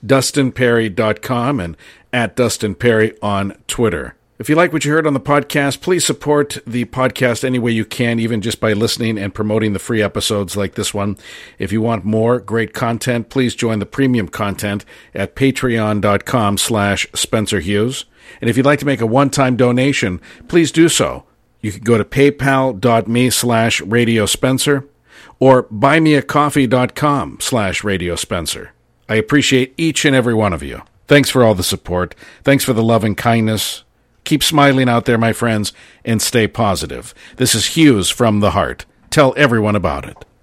[0.07, 1.77] DustinPari.com and
[2.13, 4.15] at Dustin Pari on Twitter.
[4.39, 7.73] If you like what you heard on the podcast, please support the podcast any way
[7.73, 11.17] you can, even just by listening and promoting the free episodes like this one.
[11.59, 14.85] If you want more great content, please join the premium content
[15.15, 18.05] at patreon.com slash Spencer Hughes.
[18.43, 21.25] And if you'd like to make a one-time donation, please do so.
[21.63, 24.87] You can go to paypal.me slash Radio Spencer
[25.41, 28.73] or buymeacoffee.com slash Radio Spencer.
[29.09, 30.83] I appreciate each and every one of you.
[31.07, 32.15] Thanks for all the support.
[32.43, 33.85] Thanks for the love and kindness.
[34.25, 35.73] Keep smiling out there, my friends,
[36.05, 37.15] and stay positive.
[37.37, 38.85] This is Hughes from the heart.
[39.09, 40.27] Tell everyone about it.